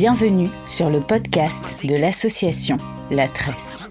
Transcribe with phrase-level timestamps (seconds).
[0.00, 2.76] Bienvenue sur le podcast de l'association
[3.10, 3.90] La Tresse.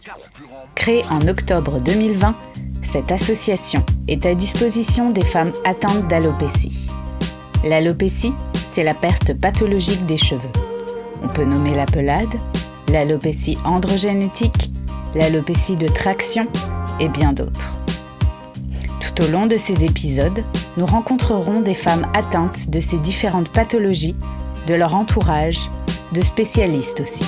[0.74, 2.34] Créée en octobre 2020,
[2.82, 6.92] cette association est à disposition des femmes atteintes d'alopécie.
[7.66, 10.50] L'alopécie, c'est la perte pathologique des cheveux.
[11.24, 12.36] On peut nommer la pelade,
[12.88, 14.72] l'alopécie androgénétique,
[15.14, 16.48] l'alopécie de traction
[17.02, 17.78] et bien d'autres.
[19.02, 20.42] Tout au long de ces épisodes,
[20.78, 24.16] nous rencontrerons des femmes atteintes de ces différentes pathologies,
[24.68, 25.70] de leur entourage,
[26.12, 27.26] de spécialistes aussi.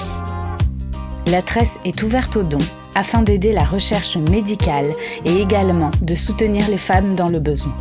[1.27, 2.57] La tresse est ouverte aux dons
[2.95, 4.93] afin d'aider la recherche médicale
[5.25, 7.75] et également de soutenir les femmes dans le besoin.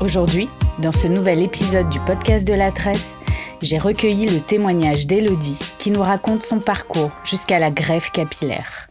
[0.00, 0.48] Aujourd'hui,
[0.78, 3.16] dans ce nouvel épisode du podcast de la tresse,
[3.62, 8.88] j'ai recueilli le témoignage d'Elodie qui nous raconte son parcours jusqu'à la greffe capillaire.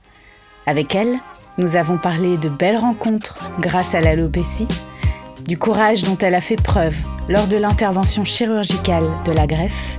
[0.68, 1.18] Avec elle,
[1.58, 4.68] nous avons parlé de belles rencontres grâce à l'alopécie,
[5.48, 6.96] du courage dont elle a fait preuve
[7.28, 9.98] lors de l'intervention chirurgicale de la greffe,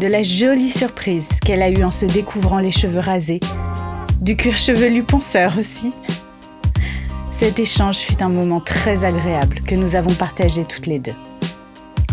[0.00, 3.40] de la jolie surprise qu'elle a eue en se découvrant les cheveux rasés,
[4.20, 5.92] du cuir chevelu ponceur aussi.
[7.32, 11.14] Cet échange fut un moment très agréable que nous avons partagé toutes les deux.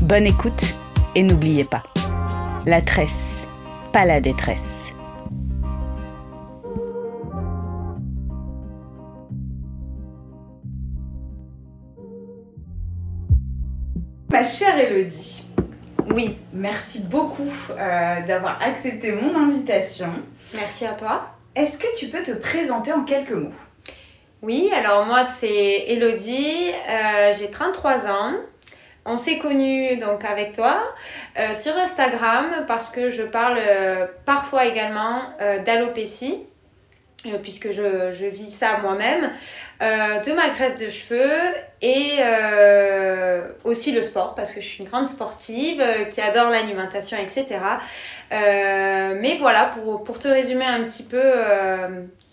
[0.01, 0.75] Bonne écoute
[1.13, 1.83] et n'oubliez pas,
[2.65, 3.43] la tresse,
[3.91, 4.61] pas la détresse.
[14.31, 15.44] Ma chère Elodie,
[16.13, 20.09] oui, merci beaucoup euh, d'avoir accepté mon invitation.
[20.53, 21.29] Merci à toi.
[21.55, 23.51] Est-ce que tu peux te présenter en quelques mots?
[24.41, 28.33] Oui, alors moi c'est Elodie, euh, j'ai 33 ans.
[29.05, 30.83] On s'est connus donc avec toi
[31.39, 33.59] euh, sur Instagram parce que je parle
[34.25, 35.21] parfois également
[35.65, 36.45] d'alopécie.
[37.25, 39.31] Euh, puisque je, je, vis ça moi-même,
[39.81, 41.31] euh, de ma greffe de cheveux
[41.81, 47.17] et euh, aussi le sport, parce que je suis une grande sportive qui adore l'alimentation,
[47.17, 47.59] etc.
[48.31, 51.21] mais voilà, pour, pour, te résumer un petit peu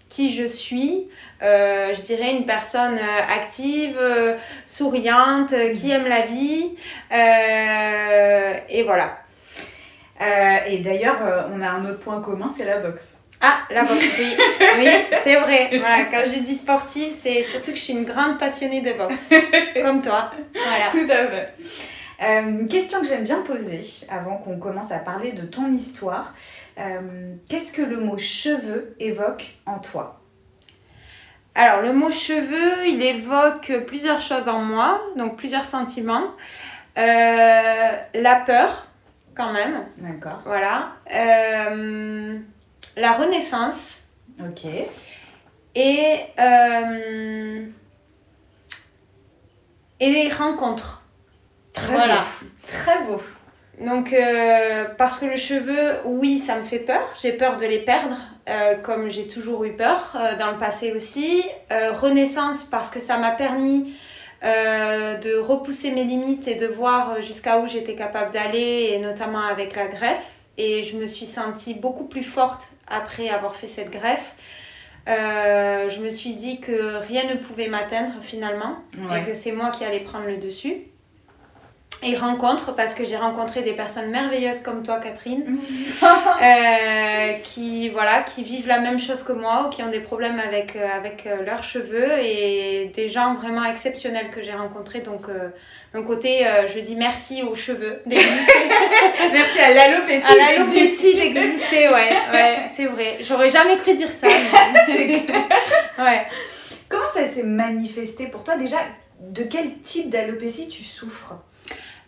[0.08, 1.08] qui je suis,
[1.40, 2.98] je dirais une personne
[3.28, 3.98] active,
[4.66, 6.70] souriante, qui aime la vie,
[7.10, 9.18] et voilà.
[10.66, 13.16] et d'ailleurs, on a un autre point commun, c'est la boxe.
[13.44, 14.36] Ah, la boxe, oui.
[14.78, 14.88] Oui,
[15.24, 15.68] c'est vrai.
[15.76, 19.30] Voilà, quand je dis sportive, c'est surtout que je suis une grande passionnée de boxe.
[19.82, 20.30] comme toi.
[20.54, 20.88] Voilà.
[20.90, 21.54] Tout à fait.
[22.22, 26.34] Euh, une question que j'aime bien poser avant qu'on commence à parler de ton histoire.
[26.78, 30.20] Euh, qu'est-ce que le mot cheveux évoque en toi?
[31.56, 36.28] Alors, le mot cheveux, il évoque plusieurs choses en moi, donc plusieurs sentiments.
[36.96, 38.86] Euh, la peur,
[39.34, 39.84] quand même.
[39.98, 40.42] D'accord.
[40.46, 40.92] Voilà
[42.96, 44.00] la Renaissance.
[44.40, 44.64] Ok.
[45.74, 47.66] Et, euh,
[50.00, 51.02] et les rencontres.
[51.72, 52.16] Très voilà.
[52.40, 52.46] beau.
[52.66, 53.22] Très beau.
[53.80, 57.02] Donc, euh, parce que le cheveu, oui, ça me fait peur.
[57.20, 58.16] J'ai peur de les perdre,
[58.48, 61.42] euh, comme j'ai toujours eu peur dans le passé aussi.
[61.70, 63.94] renaissance, parce que ça m'a permis
[64.42, 69.74] de repousser mes limites et de voir jusqu'à où j'étais capable d'aller, et notamment avec
[69.74, 70.31] la greffe.
[70.58, 74.34] Et je me suis sentie beaucoup plus forte après avoir fait cette greffe.
[75.08, 78.76] Euh, je me suis dit que rien ne pouvait m'atteindre finalement
[79.14, 80.82] et que c'est moi qui allais prendre le dessus.
[82.04, 85.44] Et rencontre, parce que j'ai rencontré des personnes merveilleuses comme toi, Catherine,
[86.02, 90.40] euh, qui, voilà, qui vivent la même chose que moi ou qui ont des problèmes
[90.40, 95.00] avec, euh, avec leurs cheveux et des gens vraiment exceptionnels que j'ai rencontrés.
[95.00, 95.28] Donc,
[95.92, 98.52] d'un côté, euh, je dis merci aux cheveux d'exister.
[99.32, 100.24] merci à l'alopécie.
[100.24, 103.18] À l'alopécie d'exister, ouais, ouais, c'est vrai.
[103.20, 104.26] J'aurais jamais cru dire ça.
[105.98, 106.26] ouais.
[106.88, 108.56] Comment ça s'est manifesté pour toi?
[108.56, 108.78] Déjà
[109.20, 111.34] De quel type d'alopécie tu souffres?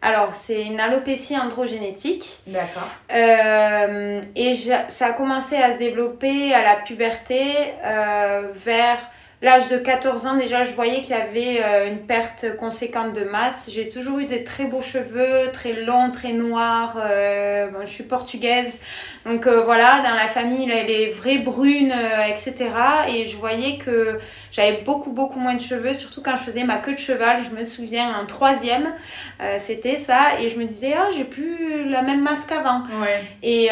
[0.04, 2.42] Alors, c'est une alopécie androgénétique.
[2.46, 2.88] D'accord.
[3.10, 4.54] Euh, et
[4.88, 7.40] ça a commencé à se développer à la puberté
[7.82, 8.98] euh, vers
[9.44, 13.24] l'âge de 14 ans, déjà, je voyais qu'il y avait euh, une perte conséquente de
[13.24, 13.70] masse.
[13.70, 16.96] J'ai toujours eu des très beaux cheveux, très longs, très noirs.
[16.98, 18.78] Euh, je suis portugaise.
[19.26, 21.92] Donc euh, voilà, dans la famille, les vraies brunes,
[22.28, 22.70] etc.
[23.14, 24.18] Et je voyais que
[24.50, 27.42] j'avais beaucoup, beaucoup moins de cheveux, surtout quand je faisais ma queue de cheval.
[27.44, 28.94] Je me souviens, en troisième,
[29.58, 30.40] c'était ça.
[30.40, 32.82] Et je me disais, ah, j'ai plus la même masse qu'avant.
[33.42, 33.68] Et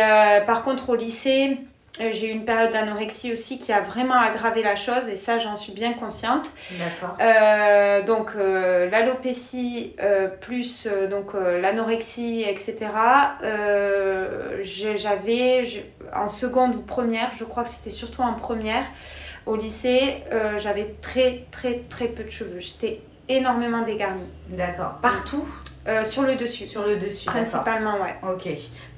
[0.46, 4.62] par contre, au lycée, euh, j'ai eu une période d'anorexie aussi qui a vraiment aggravé
[4.62, 6.50] la chose et ça j'en suis bien consciente.
[6.72, 7.16] D'accord.
[7.20, 9.94] Euh, donc euh, l'alopécie
[10.40, 12.90] plus donc l'anorexie etc.
[14.62, 15.84] j'avais
[16.14, 18.84] en seconde ou première, je crois que c'était surtout en première
[19.44, 20.22] au lycée,
[20.56, 22.60] j'avais très très très peu de cheveux.
[22.60, 24.28] J'étais énormément dégarnie.
[24.48, 24.94] D'accord.
[25.02, 25.46] Partout
[25.88, 26.66] Euh, sur le dessus.
[26.66, 28.14] Sur le dessus, Principalement, ouais.
[28.22, 28.48] Ok.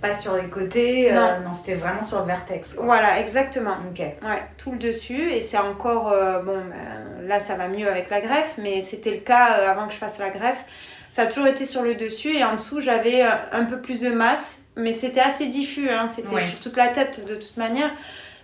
[0.02, 1.10] Pas sur les côtés.
[1.12, 2.75] Non, non c'était vraiment sur le vertex.
[2.76, 3.76] Voilà, exactement.
[3.90, 4.00] Ok.
[4.00, 5.32] Ouais, tout le dessus.
[5.32, 6.14] Et c'est encore.
[6.44, 9.94] bon, ben, là, ça va mieux avec la greffe, mais c'était le cas avant que
[9.94, 10.62] je fasse la greffe.
[11.10, 13.22] Ça a toujours été sur le dessus et en dessous, j'avais
[13.52, 15.88] un peu plus de masse, mais c'était assez diffus.
[15.88, 16.06] Hein.
[16.08, 17.90] C'était sur toute la tête de toute manière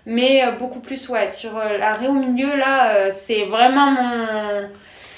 [0.07, 4.69] mais beaucoup plus ouais sur l'arrêt au milieu là c'est vraiment mon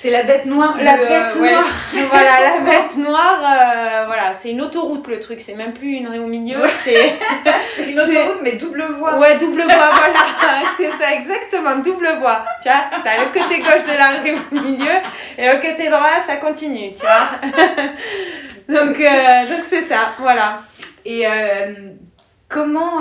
[0.03, 0.77] c'est la bête noire.
[0.83, 1.65] la bête noire.
[2.11, 3.41] voilà, la bête noire.
[3.41, 5.41] Euh, voilà, c'est une autoroute le truc.
[5.41, 6.59] C'est même plus une raie au milieu.
[6.85, 9.17] C'est une autoroute mais double voie.
[9.19, 9.67] Ouais, double voie.
[9.67, 12.45] voilà, c'est ça exactement, double voie.
[12.63, 14.93] Tu vois, t'as le côté gauche de la raie au milieu
[15.39, 16.93] et le côté droit, ça continue.
[16.93, 17.31] Tu vois.
[18.69, 20.15] donc, euh, donc c'est ça.
[20.19, 20.63] Voilà.
[21.05, 21.75] Et euh,
[22.49, 23.01] comment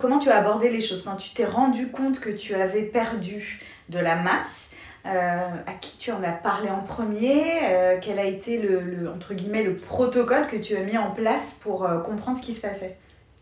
[0.00, 1.02] comment tu as abordé les choses?
[1.02, 4.70] Quand tu t'es rendu compte que tu avais perdu de la masse?
[5.04, 9.34] Euh, à qui tu en as parlé en premier euh, Quel a été le, entre
[9.34, 12.60] guillemets, le protocole que tu as mis en place pour euh, comprendre ce qui se
[12.60, 12.96] passait?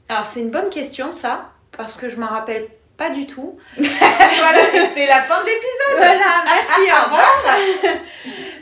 [0.09, 2.67] Alors c'est une bonne question ça, parce que je m'en rappelle
[2.97, 3.59] pas du tout.
[3.77, 4.59] voilà,
[4.95, 5.99] c'est la fin de l'épisode.
[5.99, 7.05] Voilà, merci, au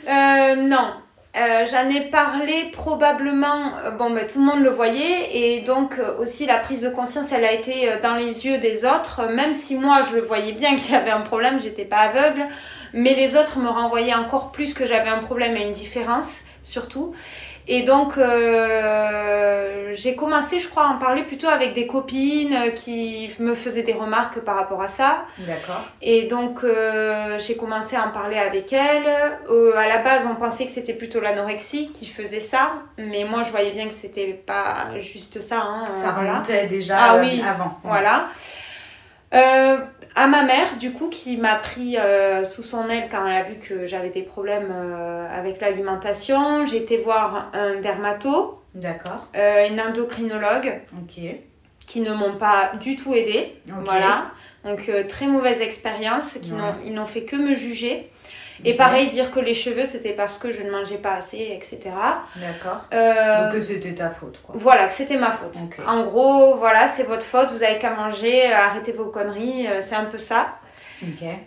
[0.05, 0.57] revoir.
[0.67, 0.93] non,
[1.37, 5.99] euh, j'en ai parlé probablement, euh, bon, ben, tout le monde le voyait, et donc
[5.99, 9.53] euh, aussi la prise de conscience, elle a été dans les yeux des autres, même
[9.53, 12.47] si moi je le voyais bien qu'il y avait un problème, j'étais pas aveugle,
[12.93, 17.13] mais les autres me renvoyaient encore plus que j'avais un problème et une différence, surtout.
[17.71, 23.29] Et donc, euh, j'ai commencé, je crois, à en parler plutôt avec des copines qui
[23.37, 25.25] me faisaient des remarques par rapport à ça.
[25.37, 25.83] D'accord.
[26.01, 29.05] Et donc, euh, j'ai commencé à en parler avec elles.
[29.51, 32.71] Euh, à la base, on pensait que c'était plutôt l'anorexie qui faisait ça.
[32.97, 35.61] Mais moi, je voyais bien que c'était pas juste ça.
[35.61, 37.77] Hein, ça remontait déjà ah, oui, avant.
[37.83, 38.29] Voilà.
[40.09, 43.35] Euh, à ma mère, du coup, qui m'a pris euh, sous son aile quand elle
[43.35, 46.65] a vu que j'avais des problèmes euh, avec l'alimentation.
[46.65, 48.55] J'ai été voir un dermato.
[48.75, 49.27] D'accord.
[49.33, 50.81] une endocrinologue.
[51.01, 51.23] Ok.
[51.89, 53.55] Qui ne m'ont pas du tout aidé.
[53.83, 54.31] Voilà.
[54.63, 56.37] Donc, très mauvaise expérience.
[56.41, 56.53] Qui
[56.85, 58.11] ils n'ont fait que me juger.
[58.65, 61.79] Et pareil, dire que les cheveux, c'était parce que je ne mangeais pas assez, etc.
[62.35, 62.81] D'accord.
[62.93, 64.53] Euh, Donc que c'était ta faute, quoi.
[64.57, 65.57] Voilà, que c'était ma faute.
[65.87, 69.79] En gros, voilà, c'est votre faute, vous avez qu'à manger, euh, arrêtez vos conneries, euh,
[69.79, 70.57] c'est un peu ça.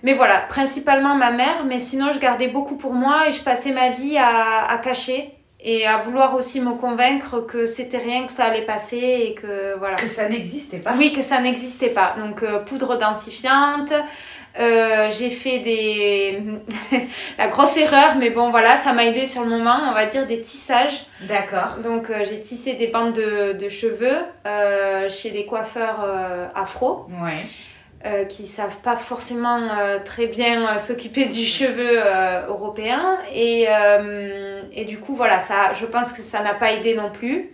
[0.02, 3.72] Mais voilà, principalement ma mère, mais sinon je gardais beaucoup pour moi et je passais
[3.72, 8.32] ma vie à, à cacher et à vouloir aussi me convaincre que c'était rien, que
[8.32, 9.96] ça allait passer et que voilà.
[9.96, 10.94] Que ça n'existait pas.
[10.98, 12.14] Oui, que ça n'existait pas.
[12.18, 13.92] Donc poudre densifiante,
[14.60, 16.42] euh, j'ai fait des
[17.38, 20.26] la grosse erreur mais bon voilà ça m'a aidé sur le moment on va dire
[20.26, 25.46] des tissages d'accord donc euh, j'ai tissé des bandes de, de cheveux euh, chez des
[25.46, 26.06] coiffeurs
[26.54, 27.36] afro ouais.
[28.28, 29.68] Qui savent pas forcément
[30.04, 32.00] très bien s'occuper du cheveu
[32.48, 33.66] européen et,
[34.72, 37.52] et du coup voilà ça je pense que ça n'a pas aidé non plus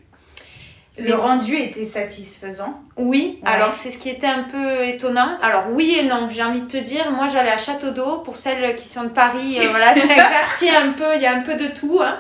[0.99, 5.39] le rendu était satisfaisant Oui, alors c'est ce qui était un peu étonnant.
[5.43, 8.35] Alors oui et non, j'ai envie de te dire, moi j'allais à Château d'Eau, pour
[8.35, 11.35] celles qui sont de Paris, euh, voilà, c'est un quartier un peu, il y a
[11.35, 12.01] un peu de tout.
[12.03, 12.19] Hein.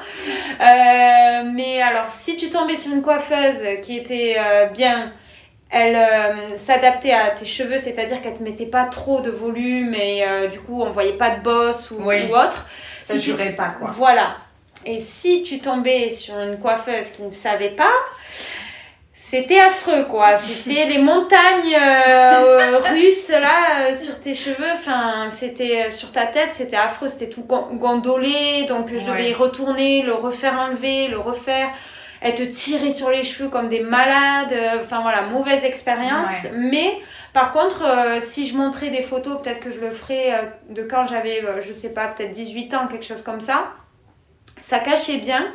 [0.60, 5.12] Euh, mais alors si tu tombais sur une coiffeuse qui était euh, bien,
[5.70, 5.98] elle
[6.56, 10.82] s'adaptait à tes cheveux, c'est-à-dire qu'elle te mettait pas trop de volume et du coup
[10.82, 12.66] on voyait pas de bosse ou, ou autre.
[13.02, 13.90] Ça si durait pas quoi.
[13.94, 14.36] Voilà.
[14.86, 17.92] Et si tu tombais sur une coiffeuse qui ne savait pas,
[19.14, 20.38] c'était affreux quoi.
[20.38, 24.72] C'était les montagnes euh, russes là euh, sur tes cheveux.
[24.72, 27.08] Enfin c'était euh, sur ta tête c'était affreux.
[27.08, 28.64] C'était tout gondolé.
[28.68, 31.68] Donc je devais y retourner le refaire enlever le refaire
[32.20, 36.98] elle te tirait sur les cheveux comme des malades enfin voilà mauvaise expérience mais
[37.32, 37.84] par contre
[38.20, 41.90] si je montrais des photos peut-être que je le ferais de quand j'avais je sais
[41.90, 43.72] pas peut-être 18 ans quelque chose comme ça
[44.60, 45.46] ça cachait bien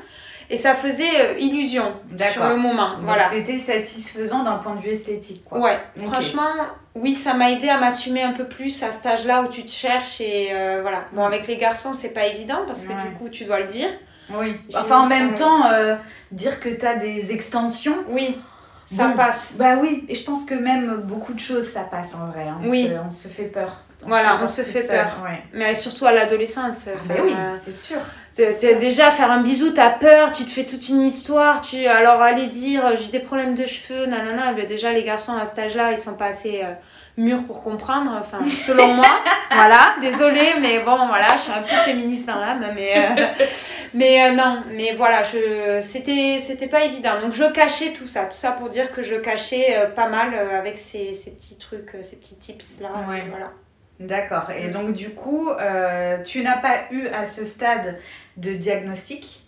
[0.49, 1.93] et ça faisait euh, illusion
[2.31, 2.97] sur le moment.
[3.01, 3.29] voilà.
[3.29, 5.43] C'était satisfaisant d'un point de vue esthétique.
[5.45, 5.59] Quoi.
[5.59, 6.51] Ouais, franchement,
[6.95, 9.71] oui, ça m'a aidé à m'assumer un peu plus à cet âge-là où tu te
[9.71, 11.05] cherches et euh, voilà.
[11.13, 13.89] Bon, avec les garçons, c'est pas évident parce que du coup, tu dois le dire.
[14.29, 14.59] Oui.
[14.75, 15.95] Enfin, en même temps, euh,
[16.31, 17.97] dire que tu as des extensions.
[18.09, 18.39] Oui.
[18.85, 19.53] Ça passe.
[19.57, 22.47] Bah oui, et je pense que même beaucoup de choses, ça passe en vrai.
[22.47, 22.59] Hein.
[22.67, 22.91] oui.
[23.05, 23.81] on se fait peur.
[24.01, 25.07] voilà, on se fait peur.
[25.53, 26.89] Mais surtout à l'adolescence.
[27.09, 27.97] Ah, oui, c'est sûr.
[28.33, 32.21] C'est déjà faire un bisou, t'as peur, tu te fais toute une histoire, tu alors
[32.21, 35.59] aller dire euh, j'ai des problèmes de cheveux, nanana, ben déjà les garçons à cet
[35.59, 36.73] âge-là, ils sont pas assez euh,
[37.17, 39.07] mûrs pour comprendre, enfin selon moi,
[39.51, 43.25] voilà, désolée, mais bon voilà, je suis un peu féministe dans l'âme, mais euh,
[43.93, 48.37] mais non, mais voilà, je c'était c'était pas évident, donc je cachais tout ça, tout
[48.37, 52.37] ça pour dire que je cachais pas mal avec ces, ces petits trucs, ces petits
[52.37, 52.89] tips là,
[53.29, 53.51] voilà.
[53.99, 54.49] D'accord.
[54.51, 54.71] Et mm.
[54.71, 57.99] donc, du coup, euh, tu n'as pas eu à ce stade
[58.37, 59.41] de diagnostic?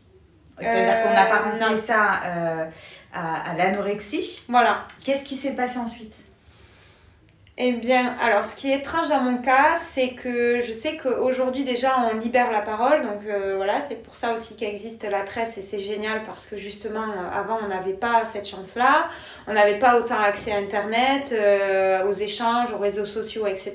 [0.59, 1.77] C'est-à-dire qu'on a pas Euh, non.
[1.77, 2.65] ça euh,
[3.13, 4.43] à, à l'anorexie?
[4.47, 4.87] Voilà.
[5.03, 6.23] Qu'est-ce qui s'est passé ensuite?
[7.57, 11.63] Eh bien, alors, ce qui est étrange dans mon cas, c'est que je sais qu'aujourd'hui,
[11.63, 13.01] déjà, on libère la parole.
[13.03, 16.57] Donc, euh, voilà, c'est pour ça aussi qu'existe la tresse et c'est génial parce que
[16.57, 19.07] justement, euh, avant, on n'avait pas cette chance-là.
[19.47, 23.73] On n'avait pas autant accès à Internet, euh, aux échanges, aux réseaux sociaux, etc.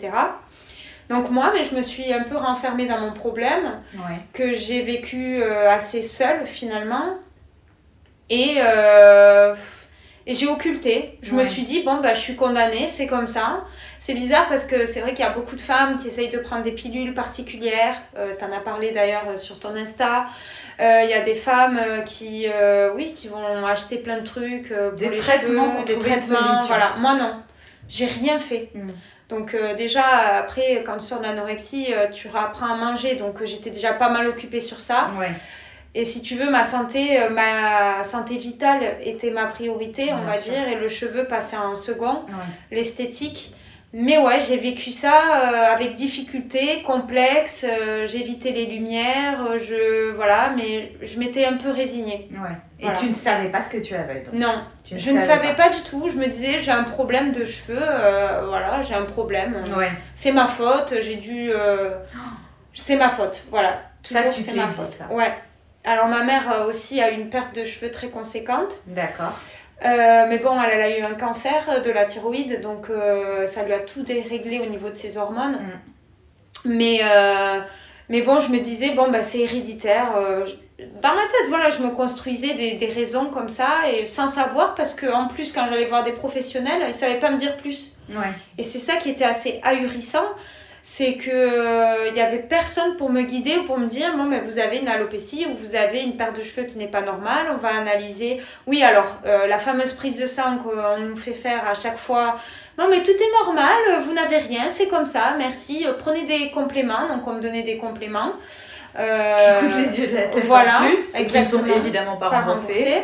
[1.09, 4.17] Donc, moi, mais je me suis un peu renfermée dans mon problème Ouais.
[4.35, 7.15] que j'ai vécu euh, assez seule finalement.
[8.29, 8.59] Et,
[10.31, 11.19] et j'ai occulté.
[11.23, 13.65] Je me suis dit, bon, bah, je suis condamnée, c'est comme ça.
[13.99, 16.39] C'est bizarre parce que c'est vrai qu'il y a beaucoup de femmes qui essayent de
[16.39, 18.01] prendre des pilules particulières.
[18.17, 20.27] Euh, T'en as parlé d'ailleurs euh, sur ton Insta.
[20.81, 24.25] Euh, Il y a des femmes euh, qui, euh, oui, qui vont acheter plein de
[24.25, 24.69] trucs.
[24.73, 26.65] pour Des les traitements cheveux, des traitements.
[26.69, 27.35] Voilà, moi non.
[27.89, 28.71] J'ai rien fait.
[28.75, 28.91] Mm.
[29.31, 30.05] Donc euh, déjà,
[30.39, 33.15] après, quand tu sors de l'anorexie, euh, tu apprends à manger.
[33.17, 35.11] Donc euh, j'étais déjà pas mal occupée sur ça.
[35.19, 35.31] Ouais.
[35.95, 40.35] Et si tu veux, ma santé, euh, ma santé vitale était ma priorité, on va
[40.39, 40.53] sûr.
[40.53, 42.35] dire, et le cheveu passait en second, Ouais.
[42.71, 43.53] l'esthétique.
[43.93, 50.13] Mais ouais, j'ai vécu ça euh, avec difficulté, complexe, euh, j'évitais les lumières, euh, je
[50.15, 52.29] voilà, mais je m'étais un peu résignée.
[52.31, 52.51] Ouais.
[52.79, 52.97] Et Voilà.
[53.01, 54.35] tu ne savais pas ce que tu avais donc.
[54.35, 55.71] Non, Tu je ne savais pas.
[55.71, 56.09] du tout.
[56.09, 57.85] Je me disais, j'ai un problème de cheveux,
[58.47, 59.57] voilà, j'ai un problème.
[59.77, 59.91] Ouais.
[60.15, 61.51] C'est ma faute, j'ai dû.
[61.53, 61.97] euh,
[62.73, 63.77] C'est ma faute, voilà.
[64.05, 64.93] Ça, Toujours, tu c'est ma faute.
[64.93, 65.09] ça.
[65.13, 65.33] Ouais.
[65.85, 68.77] Alors, ma mère euh, aussi a une perte de cheveux très conséquente.
[68.87, 69.33] D'accord.
[69.85, 73.63] Euh, mais bon, elle, elle a eu un cancer de la thyroïde, donc euh, ça
[73.63, 75.59] lui a tout déréglé au niveau de ses hormones.
[76.67, 77.61] Mais, euh,
[78.11, 80.17] mais bon, je me disais, bon, bah, c'est héréditaire.
[80.17, 80.47] euh,
[81.03, 84.75] dans ma tête, voilà, je me construisais des, des raisons comme ça, et sans savoir,
[84.75, 87.57] parce que en plus, quand j'allais voir des professionnels, ils ne savaient pas me dire
[87.57, 87.93] plus.
[88.11, 88.33] Ouais.
[88.59, 90.25] Et c'est ça qui était assez ahurissant,
[90.83, 94.25] c'est que euh, il y avait personne pour me guider ou pour me dire bon
[94.25, 97.03] mais vous avez une alopécie ou vous avez une perte de cheveux qui n'est pas
[97.03, 98.41] normale, on va analyser.
[98.67, 102.39] Oui alors euh, la fameuse prise de sang qu'on nous fait faire à chaque fois.
[102.79, 105.85] Non mais tout est normal, vous n'avez rien, c'est comme ça, merci.
[105.87, 108.33] Euh, Prenez des compléments, donc on me donnait des compléments.
[108.99, 111.11] Euh, Qui coûtent les yeux de la tête voilà, en plus.
[111.15, 111.77] et qui ne sont exactement.
[111.77, 112.73] évidemment pas, pas remboursés.
[112.73, 113.03] remboursés.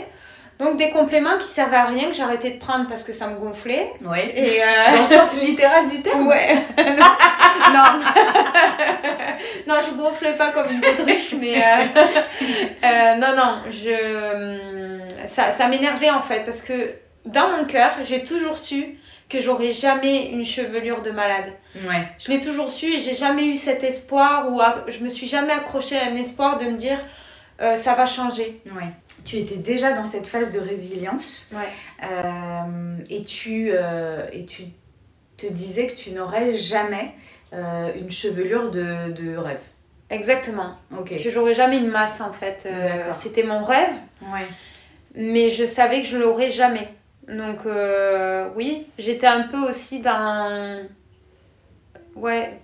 [0.58, 3.36] Donc des compléments qui servaient à rien que j'arrêtais de prendre parce que ça me
[3.38, 3.92] gonflait.
[4.04, 4.28] Ouais.
[4.34, 6.26] Et euh, Dans le sens littéral du terme.
[6.26, 6.56] Ouais.
[7.72, 8.00] non.
[9.68, 12.02] non, je gonflais pas comme une baudruche, mais euh,
[12.84, 16.72] euh, non, non, je ça, ça m'énervait en fait parce que
[17.25, 18.98] dans mon cœur, j'ai toujours su
[19.28, 21.52] que j'aurais jamais une chevelure de malade.
[21.86, 22.06] Ouais.
[22.20, 25.26] Je l'ai toujours su et j'ai jamais eu cet espoir ou à- je me suis
[25.26, 26.98] jamais accrochée à un espoir de me dire
[27.60, 28.60] euh, ça va changer.
[28.66, 28.88] Ouais.
[29.25, 31.68] Tu étais déjà dans cette phase de résilience Ouais.
[32.04, 34.64] euh, et, tu, euh, et tu
[35.36, 37.12] te disais que tu n'aurais jamais
[37.52, 39.62] une chevelure de, de rêve.
[40.10, 40.72] Exactement.
[40.96, 41.16] Ok.
[41.22, 42.68] Que j'aurais jamais une masse en fait.
[43.12, 43.94] C'était mon rêve.
[44.22, 44.46] Ouais.
[45.14, 46.88] mais je savais que je l'aurais jamais.
[47.28, 47.60] Donc
[48.56, 50.82] oui, j'étais un peu aussi dans...
[52.14, 52.58] Ouais,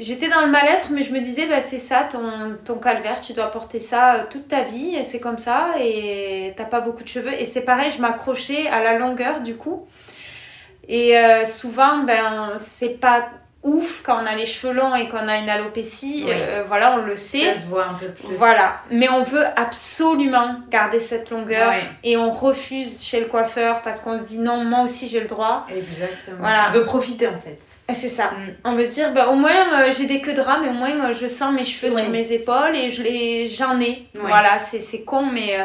[0.00, 3.32] j'étais dans le mal-être, mais je me disais, bah, c'est ça ton, ton calvaire, tu
[3.32, 7.02] dois porter ça euh, toute ta vie, et c'est comme ça, et t'as pas beaucoup
[7.04, 7.32] de cheveux.
[7.38, 9.86] Et c'est pareil, je m'accrochais à la longueur du coup.
[10.88, 13.28] Et euh, souvent, ben, c'est pas
[13.62, 16.32] ouf quand on a les cheveux longs et qu'on a une alopécie, Oui.
[16.34, 17.52] euh, voilà, on le sait.
[17.54, 18.34] Ça se voit un peu plus.
[18.36, 24.00] Voilà, mais on veut absolument garder cette longueur et on refuse chez le coiffeur parce
[24.00, 25.66] qu'on se dit non, moi aussi j'ai le droit.
[25.74, 26.38] Exactement.
[26.40, 26.68] Voilà.
[26.72, 27.58] Tu veux profiter en fait.
[27.90, 28.26] Et c'est ça.
[28.26, 28.54] Mm.
[28.64, 30.72] On veut se dire, bah, au moins euh, j'ai des queues de rat, mais au
[30.74, 32.02] moins euh, je sens mes cheveux Ouais.
[32.02, 34.06] sur mes épaules et je les, j'en ai.
[34.14, 34.20] Ouais.
[34.28, 35.56] Voilà, c'est, con, mais.
[35.58, 35.64] euh,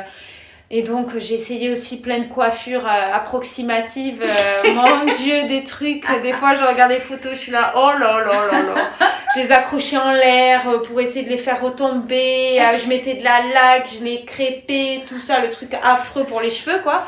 [0.72, 4.24] et donc j'ai essayé aussi plein de coiffures approximatives.
[4.74, 6.05] mon dieu, des trucs.
[6.24, 8.89] Des fois je regarde les photos, je suis là, oh là là là là.
[9.36, 12.60] Je les accrochais en l'air pour essayer de les faire retomber.
[12.84, 16.50] Je mettais de la laque, je les crépais, tout ça, le truc affreux pour les
[16.50, 17.05] cheveux quoi.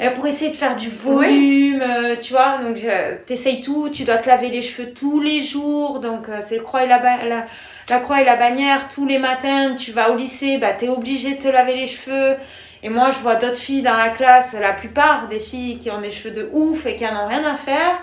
[0.00, 2.58] Euh, Pour essayer de faire du volume, euh, tu vois.
[2.58, 2.78] Donc
[3.26, 6.00] t'essayes tout, tu dois te laver les cheveux tous les jours.
[6.00, 7.46] Donc euh, c'est le croix et la, ba- la,
[7.88, 9.74] la croix et la bannière tous les matins.
[9.76, 12.36] Tu vas au lycée, bah t'es obligé de te laver les cheveux.
[12.82, 16.00] Et moi, je vois d'autres filles dans la classe, la plupart des filles qui ont
[16.00, 18.00] des cheveux de ouf et qui en ont rien à faire.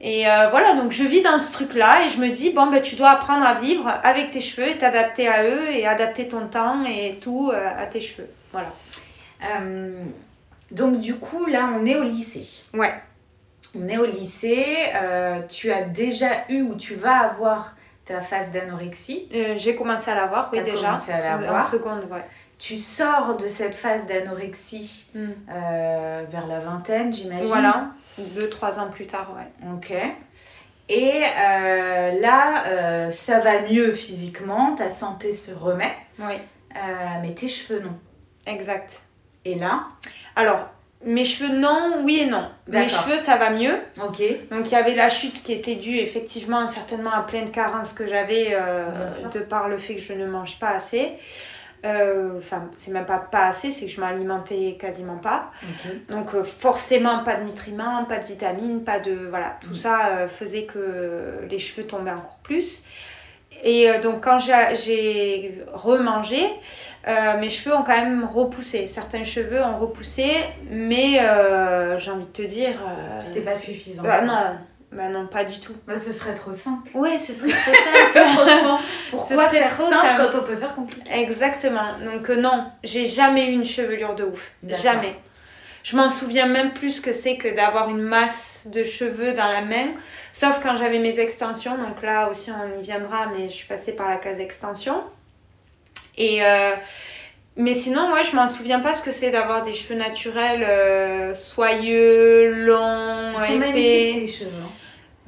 [0.00, 2.80] Et euh, voilà, donc je vis dans ce truc-là et je me dis, bon, ben,
[2.80, 6.46] tu dois apprendre à vivre avec tes cheveux et t'adapter à eux et adapter ton
[6.46, 8.30] temps et tout à tes cheveux.
[8.52, 8.72] Voilà.
[9.44, 10.04] Euh,
[10.70, 12.64] donc du coup, là, on est au lycée.
[12.74, 12.94] Ouais.
[13.78, 14.66] On est au lycée.
[14.94, 19.28] euh, tu as déjà eu ou tu vas avoir ta phase d'anorexie.
[19.34, 20.86] Euh, J'ai commencé à l'avoir, oui, déjà.
[20.88, 21.64] commencé à l'avoir.
[21.64, 22.24] En seconde, ouais.
[22.58, 25.26] Tu sors de cette phase d'anorexie Mm.
[25.50, 27.48] euh, vers la vingtaine, j'imagine.
[27.48, 27.90] Voilà.
[28.18, 29.70] Deux, trois ans plus tard, ouais.
[29.72, 29.92] Ok.
[30.88, 31.20] Et
[32.20, 36.34] là, ça va mieux physiquement, ta santé se remet, Oui.
[37.22, 37.96] mais tes cheveux non.
[38.46, 39.00] Exact.
[39.44, 39.84] Et là?
[40.38, 40.68] Alors,
[41.04, 42.48] mes cheveux, non, oui et non.
[42.66, 43.78] Mes cheveux, ça va mieux.
[44.04, 44.20] Ok.
[44.50, 48.06] Donc il y avait la chute qui était due effectivement certainement à pleine carence que
[48.06, 48.86] j'avais euh,
[49.32, 51.12] de par le fait que je ne mange pas assez.
[51.84, 55.52] Euh, Enfin, c'est même pas pas assez, c'est que je m'alimentais quasiment pas.
[56.08, 59.12] Donc euh, forcément pas de nutriments, pas de vitamines, pas de...
[59.30, 59.76] Voilà, tout Mm.
[59.76, 62.82] ça faisait que les cheveux tombaient encore plus.
[63.64, 66.40] Et euh, donc quand j'ai- remangé,
[67.06, 68.86] euh, mes cheveux ont quand même repoussé.
[68.86, 70.30] Certains cheveux ont repoussé,
[70.70, 72.80] mais euh, j'ai envie de te dire...
[72.86, 74.02] euh, C'était pas suffisant.
[74.02, 74.56] bah non,
[74.92, 75.74] bah non, pas du tout.
[75.86, 76.88] Bah, ce serait trop simple.
[76.94, 78.18] Oui, ce serait trop simple.
[78.34, 78.78] Franchement,
[79.10, 80.22] pourquoi faire trop simple simple.
[80.32, 81.10] quand on peut faire compliqué?
[81.12, 81.88] Exactement.
[82.12, 84.52] Donc non, j'ai jamais eu une chevelure de ouf.
[84.66, 85.16] Jamais.
[85.82, 89.48] Je m'en souviens même plus ce que c'est que d'avoir une masse de cheveux dans
[89.48, 89.88] la main.
[90.32, 91.76] Sauf quand j'avais mes extensions.
[91.76, 95.02] Donc là aussi, on y viendra, mais je suis passée par la case extension.
[96.16, 96.44] Et...
[96.44, 96.72] euh,
[97.60, 101.34] mais sinon, moi, je m'en souviens pas ce que c'est d'avoir des cheveux naturels euh,
[101.34, 103.58] soyeux, longs, Ils sont épais.
[103.58, 104.50] magnifiques tes cheveux.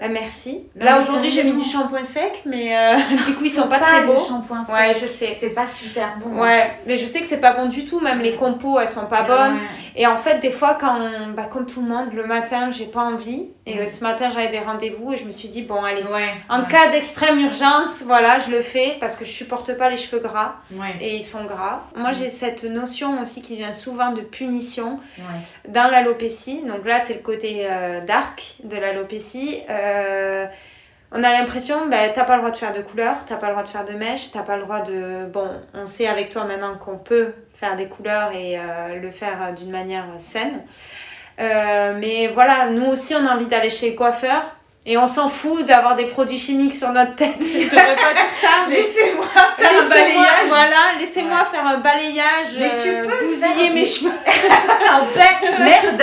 [0.00, 0.62] Bah, merci.
[0.76, 3.78] Non, Là aujourd'hui j'ai mis du shampoing sec, mais euh, du coup ils sont pas,
[3.78, 4.18] très le beaux.
[4.18, 5.02] shampoing Ouais, sec.
[5.02, 5.36] je sais.
[5.38, 6.36] C'est pas super bon.
[6.36, 6.42] hein.
[6.42, 9.06] Ouais, mais je sais que c'est pas bon du tout, même les compos elles sont
[9.06, 9.54] pas bonnes.
[9.54, 9.60] Ouais.
[9.96, 10.98] Et en fait, des fois, quand,
[11.36, 13.48] bah, comme tout le monde, le matin j'ai pas envie.
[13.66, 16.30] Et euh, ce matin j'avais des rendez-vous et je me suis dit, bon, allez, Ouais.
[16.48, 16.66] en ouais.
[16.68, 20.54] cas d'extrême urgence, voilà, je le fais parce que je supporte pas les cheveux gras
[20.72, 20.94] Ouais.
[21.00, 21.82] et ils sont gras.
[21.94, 25.24] Moi j'ai cette notion aussi qui vient souvent de punition Ouais.
[25.68, 29.89] dans l'alopécie, donc là c'est le côté euh, dark de l'alopécie, euh,
[31.12, 33.52] on a l'impression, ben, t'as pas le droit de faire de couleurs, t'as pas le
[33.52, 35.26] droit de faire de mèches, t'as pas le droit de...
[35.26, 39.42] Bon, on sait avec toi maintenant qu'on peut faire des couleurs et euh, le faire
[39.42, 40.62] euh, d'une manière saine.
[41.40, 44.54] Euh, mais voilà, nous aussi on a envie d'aller chez le coiffeur
[44.86, 47.36] et on s'en fout d'avoir des produits chimiques sur notre tête.
[47.40, 48.76] Je devrais pas dire ça, mais...
[48.76, 50.48] Laissez-moi faire un balayage.
[50.48, 51.44] voilà, laissez-moi Ouais.
[51.52, 54.10] faire un balayage, Mais tu euh, peux bousiller faire- mes cheveux.
[54.90, 56.02] en paix, merde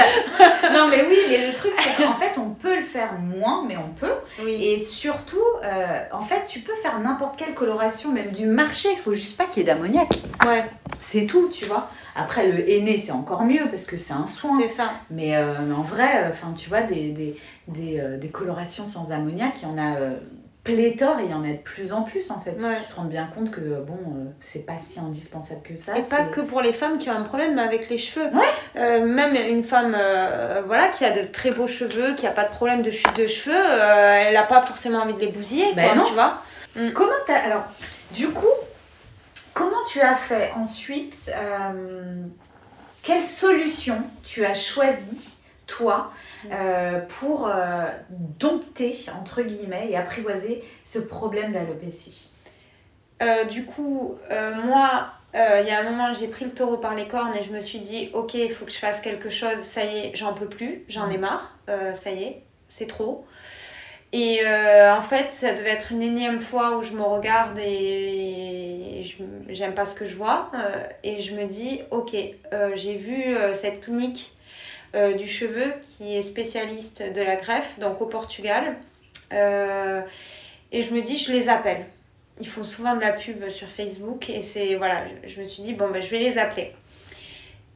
[0.74, 3.76] Non mais oui, mais le truc c'est qu'en fait on peut le faire moins, mais
[3.78, 4.14] on peut.
[4.44, 4.64] Oui.
[4.64, 8.98] Et surtout, euh, en fait tu peux faire n'importe quelle coloration, même du marché, il
[8.98, 10.08] faut juste pas qu'il y ait d'ammoniac.
[10.46, 10.66] Ouais,
[11.00, 11.90] C'est tout, tu vois.
[12.16, 14.58] Après le henné c'est encore mieux parce que c'est un soin.
[14.62, 14.92] c'est ça.
[15.12, 19.12] Mais, euh, mais en vrai, enfin tu vois, des, des, des, euh, des colorations sans
[19.12, 20.16] ammoniac, il y en a euh,
[20.64, 22.52] pléthore et il y en a de plus en plus en fait.
[22.54, 22.76] Parce Ouais.
[22.78, 25.96] qu'ils se rendent bien compte que euh, bon, euh, c'est pas si indispensable que ça.
[25.98, 28.26] Et pas que pour les femmes qui ont un problème avec les cheveux.
[28.34, 28.82] Ouais.
[28.82, 32.44] Euh, même une femme euh, voilà, qui a de très beaux cheveux, qui a pas
[32.46, 35.72] de problème de chute de cheveux, euh, elle n'a pas forcément envie de les bousiller,
[35.76, 36.04] Ben quoi, non.
[36.06, 36.42] tu vois.
[36.94, 37.38] Comment t'as.
[37.46, 37.64] Alors,
[38.14, 38.46] du coup,
[39.58, 42.24] comment tu as fait ensuite euh,
[43.02, 46.12] Quelle solution tu as choisi, toi,
[46.52, 52.30] euh, pour euh, dompter, entre guillemets, et apprivoiser ce problème d'alopécie?
[53.24, 54.16] Euh, du coup,
[54.64, 57.52] moi, il y a un moment, j'ai pris le taureau par les cornes et je
[57.52, 60.36] me suis dit, ok, il faut que je fasse quelque chose, ça y est, j'en
[60.36, 61.58] peux plus, j'en ai marre,
[61.94, 63.26] ça y est, c'est trop.
[64.14, 69.04] Et euh, en fait, ça devait être une énième fois où je me regarde et
[69.50, 70.50] j'aime pas ce que je vois.
[70.56, 72.16] euh, et je me dis, ok,
[72.54, 74.34] euh, j'ai vu cette clinique
[75.18, 78.78] du cheveu qui est spécialiste de la greffe, donc au Portugal.
[79.32, 81.86] Et je me dis, je les appelle.
[82.40, 85.64] Ils font souvent de la pub sur Facebook et c'est voilà, je- je me suis
[85.64, 86.72] dit bon ben je vais les appeler.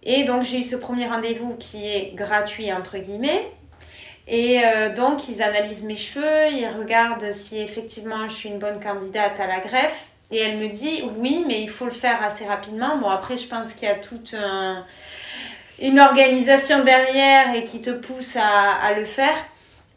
[0.04, 3.48] Et donc j'ai eu ce premier rendez-vous qui est gratuit entre guillemets.
[4.34, 8.80] Et euh, donc ils analysent mes cheveux, ils regardent si effectivement je suis une bonne
[8.82, 10.08] candidate à la greffe.
[10.32, 12.96] Et elle me dit oui, mais il faut le faire assez rapidement.
[12.98, 14.86] Bon après je pense qu'il y a toute un-
[15.82, 19.36] une organisation derrière et qui te pousse à le faire.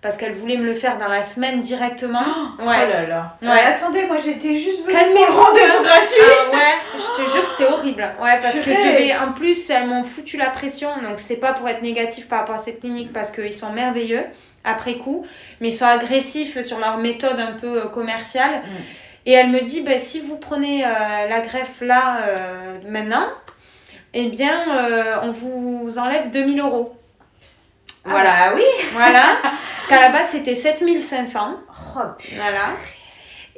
[0.05, 2.21] Parce qu'elle voulait me le faire dans la semaine directement.
[2.59, 3.49] Oh là là Ouais.
[3.49, 7.43] Ouais, Attendez, moi j'étais juste venue pour le rendez-vous gratuit Ah ouais, je te jure,
[7.43, 8.03] c'était horrible.
[8.21, 9.17] Ouais, parce que je devais.
[9.17, 10.91] En plus, elles m'ont foutu la pression.
[11.03, 14.25] Donc, c'est pas pour être négatif par rapport à cette clinique parce qu'ils sont merveilleux
[14.63, 15.25] après coup.
[15.63, 18.53] Mais ils sont agressifs sur leur méthode un peu euh, commerciale.
[18.53, 19.25] Mm.
[19.25, 20.89] Et elle me dit bah, si vous prenez euh,
[21.31, 23.27] la greffe là, euh, maintenant,
[24.13, 26.94] eh bien, euh, on vous enlève 2000 euros.
[28.05, 28.63] Voilà, ah oui
[28.93, 29.23] Voilà.
[29.43, 31.57] Parce qu'à la base, c'était 7500.
[31.97, 32.01] Oh,
[32.37, 32.61] Voilà.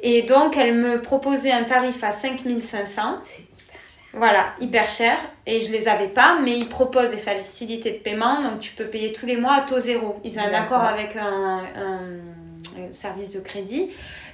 [0.03, 3.19] Et donc, elle me proposait un tarif à 5500.
[3.23, 4.01] c'est hyper cher.
[4.13, 5.17] Voilà, hyper cher.
[5.45, 8.41] Et je les avais pas, mais ils proposent des facilités de paiement.
[8.43, 10.19] Donc, tu peux payer tous les mois à taux zéro.
[10.23, 12.19] Ils ont un accord avec un, un-
[12.79, 13.89] un service de crédit.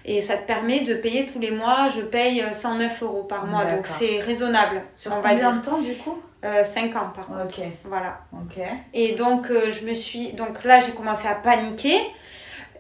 [0.05, 1.87] Et ça te permet de payer tous les mois.
[1.95, 3.63] Je paye euh, 109 euros par mois.
[3.63, 5.61] Donc, c'est raisonnable, Sur on va combien dire.
[5.61, 6.17] de temps du coup?
[6.63, 7.45] 5 ans, par contre.
[7.59, 8.19] Ok, Voilà.
[8.33, 8.61] ok.
[8.93, 10.33] Et donc, euh, je me suis.
[10.33, 11.97] Donc là, j'ai commencé à paniquer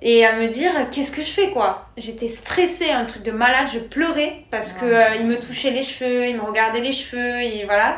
[0.01, 1.87] et à me dire qu'est-ce que je fais quoi?
[1.97, 4.93] J'étais stressée, un truc de malade, je pleurais parce que Ouais.
[4.95, 7.97] euh, il me touchait les cheveux, il me regardait les cheveux, et voilà.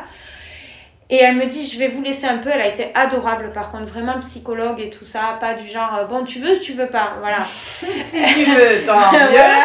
[1.08, 2.50] Et elle me dit, je vais vous laisser un peu.
[2.52, 5.36] Elle a été adorable, par contre, vraiment psychologue et tout ça.
[5.40, 7.14] Pas du genre, euh, bon, tu veux, tu veux pas.
[7.20, 7.44] Voilà.
[7.44, 7.86] si
[8.34, 9.28] tu veux, tant mieux.
[9.30, 9.64] voilà,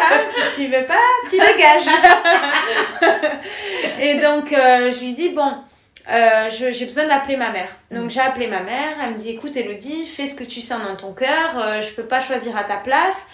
[0.50, 0.94] si tu veux pas,
[1.28, 1.92] tu dégages.
[4.00, 5.52] et donc, euh, je lui dis, bon,
[6.10, 7.68] euh, j'ai besoin d'appeler ma mère.
[7.90, 8.96] Donc, j'ai appelé ma mère.
[9.04, 11.28] Elle me dit, écoute, Elodie, fais ce que tu sens dans ton cœur.
[11.56, 13.26] euh, je peux pas choisir à ta place.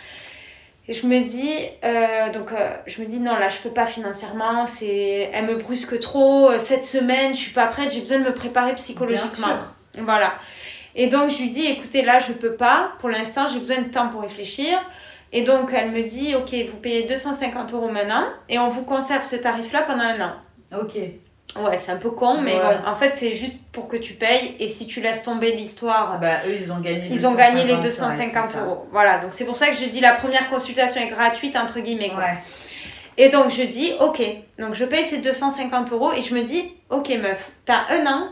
[0.91, 1.53] Et je me dis,
[1.85, 5.57] euh, donc euh, je me dis non là je peux pas financièrement, c'est, elle me
[5.57, 6.51] brusque trop.
[6.51, 9.49] euh, Cette semaine je suis pas prête, j'ai besoin de me préparer psychologiquement.
[9.99, 10.33] Voilà.
[10.95, 13.91] Et donc je lui dis, écoutez là je peux pas, pour l'instant j'ai besoin de
[13.91, 14.79] temps pour réfléchir.
[15.33, 19.25] Et donc elle me dit, ok vous payez 250 euros maintenant et on vous conserve
[19.27, 20.33] ce tarif là pendant un an.
[20.81, 20.97] Ok.
[21.63, 22.61] Ouais c'est un peu con mais Ouais.
[22.83, 26.13] bon en fait c'est juste pour que tu payes et si tu laisses tomber l'histoire
[26.15, 28.65] Ah bah, eux, ils ont gagné ils ont gagné les 250, 250 ouais, c'est ça.
[28.65, 28.87] euros.
[28.93, 32.11] Voilà, donc c'est pour ça que je dis la première consultation est gratuite, entre guillemets.
[32.11, 32.19] Quoi.
[32.25, 32.39] Ouais.
[33.21, 34.23] Et donc je dis, ok,
[34.59, 38.29] donc je paye ces 250 euros et je me dis, ok meuf, t'as un an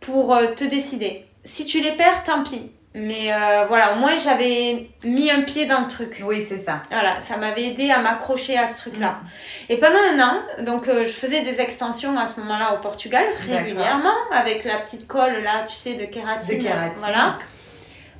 [0.00, 1.26] pour euh, te décider.
[1.44, 2.70] Si tu les perds, tant pis.
[2.94, 6.22] Mais euh, voilà, au moins j'avais mis un pied dans le truc.
[6.24, 6.80] Oui, c'est ça.
[6.90, 9.10] Voilà, ça m'avait aidé à m'accrocher à ce truc-là.
[9.10, 9.72] Mm.
[9.72, 13.24] Et pendant un an, donc euh, je faisais des extensions à ce moment-là au Portugal
[13.46, 16.58] régulièrement avec la petite colle là, tu sais, de kératine.
[16.58, 16.92] De kératine.
[16.96, 17.38] Voilà.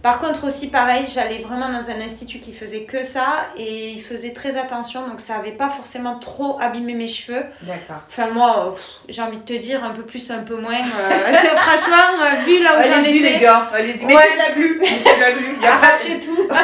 [0.02, 4.00] Par contre aussi pareil, j'allais vraiment dans un institut qui faisait que ça et il
[4.00, 7.44] faisait très attention donc ça avait pas forcément trop abîmé mes cheveux.
[7.62, 8.02] D'accord.
[8.08, 8.74] Enfin moi,
[9.08, 10.72] j'ai envie de te dire un peu plus, un peu moins.
[10.74, 13.68] euh, c'est franchement, euh, vu là où j'en Allez-y, les étais, gars.
[13.74, 14.04] Allez-y.
[14.06, 14.78] Mettez la glu.
[14.78, 15.58] Mettez la glu.
[15.61, 16.48] Y a pas- arracher tout.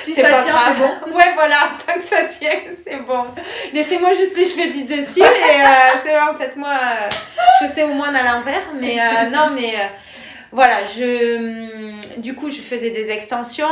[0.00, 1.16] Si C'est ça pas tient, c'est bon.
[1.16, 2.50] Ouais, voilà, tant que ça tient,
[2.86, 3.24] c'est bon.
[3.72, 6.68] Laissez-moi juste les cheveux du dessus et euh, c'est bon, faites-moi.
[6.70, 7.08] euh,
[7.62, 8.96] je sais au moins à l'envers, mais
[9.32, 9.74] non, mais
[10.54, 11.36] voilà, je.
[11.36, 13.66] hum, Du coup, je faisais des extensions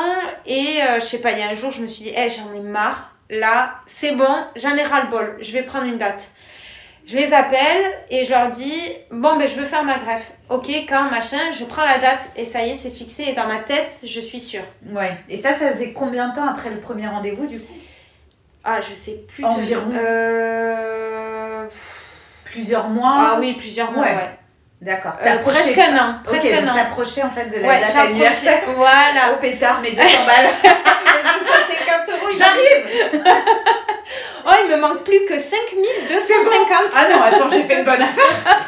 [0.47, 2.29] et euh, je sais pas, il y a un jour, je me suis dit, Eh,
[2.29, 6.29] j'en ai marre, là, c'est bon, j'en ai ras-le-bol, je vais prendre une date.
[7.07, 10.31] Je les appelle et je leur dis Bon, ben je veux faire ma greffe.
[10.51, 13.47] Ok, quand, machin, je prends la date et ça y est, c'est fixé et dans
[13.49, 14.62] ma tête, je suis sûre.
[14.88, 15.16] Ouais.
[15.29, 17.73] Et ça, ça faisait combien de temps après le premier rendez-vous, du coup?
[18.62, 19.45] Ah, je sais plus.
[19.45, 19.90] Environ.
[19.97, 21.66] Euh...
[22.45, 24.14] Plusieurs mois Ah oui, plusieurs mois, Ouais.
[24.14, 24.31] ouais.
[24.83, 25.12] D'accord.
[25.25, 26.14] Euh, presque un an.
[26.25, 26.75] Presque Ok, un an.
[26.75, 27.83] en fait de la Ouais.
[28.77, 29.33] Voilà.
[29.33, 30.51] Au pétard, mes 200 balles.
[30.64, 33.23] 250 euros, J'arrive
[34.45, 36.92] Oh, il me manque plus que 5250.
[36.97, 38.59] Ah non, attends, j'ai fait une bonne affaire.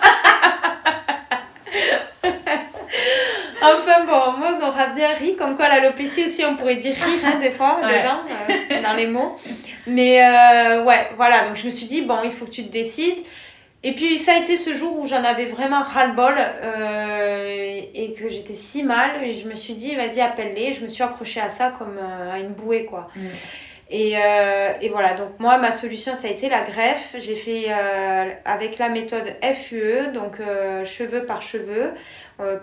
[3.60, 7.20] Enfin bon, moi on aura bien ri, comme quoi l'alopécie aussi on pourrait dire rire
[7.24, 7.98] hein, des fois Ouais.
[7.98, 8.20] dedans,
[8.70, 9.36] euh, dans les mots.
[9.86, 12.70] Mais euh, ouais, voilà, donc je me suis dit, bon, il faut que tu te
[12.72, 13.24] décides.
[13.86, 18.28] Et puis ça a été ce jour où j'en avais vraiment ras-le-bol euh, et que
[18.30, 19.22] j'étais si mal.
[19.22, 20.72] Et je me suis dit, vas-y, appelle-les.
[20.72, 23.08] Je me suis accrochée à ça comme euh, à une bouée, quoi.
[23.14, 23.20] Mm.
[23.90, 27.14] Et, euh, et voilà, donc moi, ma solution, ça a été la greffe.
[27.18, 27.66] J'ai fait
[28.46, 30.38] avec la méthode FUE, donc
[30.86, 31.92] cheveux par cheveux,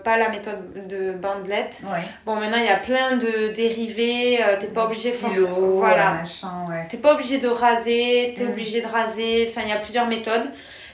[0.02, 1.78] pas la méthode de bandelette.
[1.84, 2.00] Ouais.
[2.26, 6.10] Bon, maintenant, il y a plein de dérivés, t'es pas obligé Stylo, forcément- Voilà.
[6.14, 6.86] machin, ouais.
[6.90, 8.48] T'es pas obligé de raser, t'es Mm.
[8.48, 10.50] obligé de raser, enfin il y a plusieurs méthodes.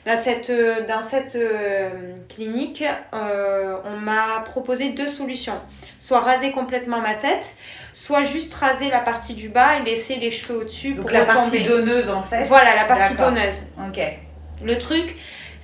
[0.09, 0.51] Dans cette,
[0.89, 5.61] dans cette euh, clinique, euh, on m'a proposé deux solutions.
[5.99, 7.55] Soit raser complètement ma tête,
[7.93, 11.59] soit juste raser la partie du bas et laisser les cheveux au-dessus pour la retomber.
[11.59, 12.47] partie donneuse en fait.
[12.47, 13.67] Voilà, la partie donneuse.
[13.87, 14.01] Ok,
[14.65, 15.15] Le truc,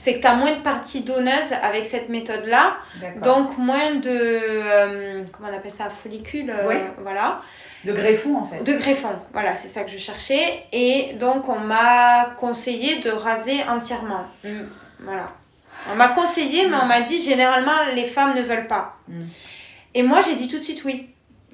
[0.05, 2.77] c'est que tu as moins de parties donneuses avec cette méthode-là,
[3.23, 4.11] donc moins de...
[4.11, 6.75] euh, comment on appelle ça Follicules euh, Oui.
[6.99, 7.41] Voilà.
[7.87, 8.63] De greffon en fait.
[8.63, 10.65] De greffon, voilà, c'est ça que je cherchais.
[10.73, 14.27] Et donc, on m'a conseillé de raser entièrement.
[15.01, 15.29] Voilà.
[15.91, 18.97] On m'a conseillé, mais on m'a dit généralement les femmes ne veulent pas.
[19.09, 19.23] Mm.
[19.95, 21.09] Et moi, j'ai dit tout de suite oui.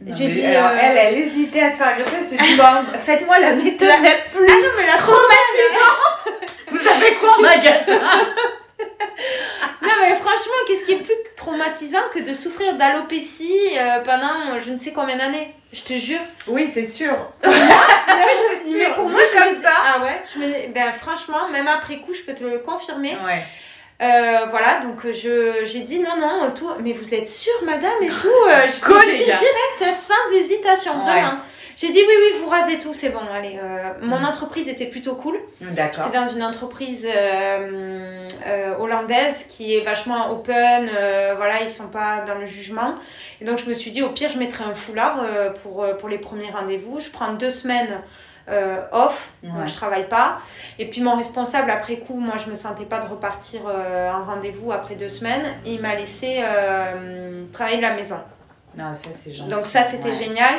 [0.07, 2.99] J'ai dit, alors, euh, elle, elle hésitait à se faire greffer, elle se dit bon,
[3.05, 6.20] faites-moi la méthode La- la plus Ah non, mais la traumatisante.
[6.93, 8.01] Savez quoi en magasin
[9.83, 14.61] Non, mais franchement, qu'est-ce qui est plus traumatisant que de souffrir d'alopécie euh, pendant euh,
[14.65, 15.55] je ne sais combien d'années?
[15.73, 16.21] Je te jure.
[16.49, 17.13] Oui, c'est sûr.
[17.45, 19.73] Mais pour moi, je comme me- ça.
[19.95, 20.73] Ah ouais, je me...
[20.73, 23.17] ben, franchement, même après coup, je peux te le confirmer.
[23.25, 23.43] Ouais.
[24.03, 28.07] Euh, voilà, donc je, j'ai dit non, non, tout, mais vous êtes sûre, madame, et
[28.23, 28.29] tout.
[28.49, 28.81] euh, je
[29.19, 31.13] dit direct, euh, sans hésitation, Ouais.
[31.13, 31.35] vraiment.
[31.81, 33.59] J'ai dit oui, oui, vous rasez tout, c'est bon, allez.
[33.63, 34.25] euh, mon Mm.
[34.27, 35.39] entreprise était plutôt cool.
[35.63, 36.05] D'accord.
[36.05, 40.91] J'étais dans une entreprise euh, euh, hollandaise qui est vachement open,
[41.37, 42.97] voilà, ils sont pas dans le jugement.
[43.41, 45.25] Et donc je me suis dit, au pire, je mettrai un foulard
[45.63, 47.01] pour, pour les premiers rendez-vous.
[47.01, 48.03] Je prends deux semaines
[48.51, 49.69] euh, off, donc Ouais.
[49.69, 50.39] je travaille pas.
[50.79, 54.25] Et puis mon responsable, après coup, moi je me sentais pas de repartir euh, en
[54.25, 55.45] rendez-vous après deux semaines.
[55.65, 58.19] Il m'a laissé euh, travailler de la maison.
[58.77, 59.49] Non, ça c'est gentil.
[59.51, 60.15] Donc ça c'était Ouais.
[60.25, 60.55] génial.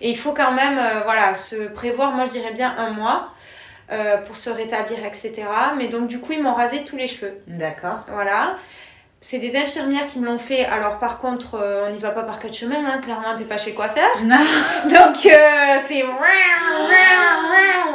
[0.00, 3.30] Et il faut quand même euh, voilà, se prévoir, moi je dirais bien un mois
[3.92, 5.32] euh, pour se rétablir, etc.
[5.76, 7.38] Mais donc du coup ils m'ont rasé tous les cheveux.
[7.46, 8.00] D'accord.
[8.12, 8.56] Voilà.
[9.20, 10.64] C'est des infirmières qui me l'ont fait.
[10.66, 12.98] Alors par contre, euh, on n'y va pas par quatre chemins, hein.
[12.98, 14.08] clairement, t'es pas chez coiffeur.
[14.22, 14.36] Non.
[14.84, 16.04] Donc euh, c'est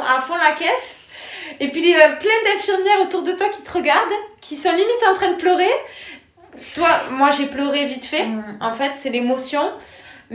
[0.06, 0.96] à fond la caisse.
[1.60, 4.70] Et puis il y a plein d'infirmières autour de toi qui te regardent, qui sont
[4.72, 5.70] limite en train de pleurer.
[6.74, 8.24] Toi, moi j'ai pleuré vite fait.
[8.26, 8.58] Mm.
[8.60, 9.62] En fait, c'est l'émotion.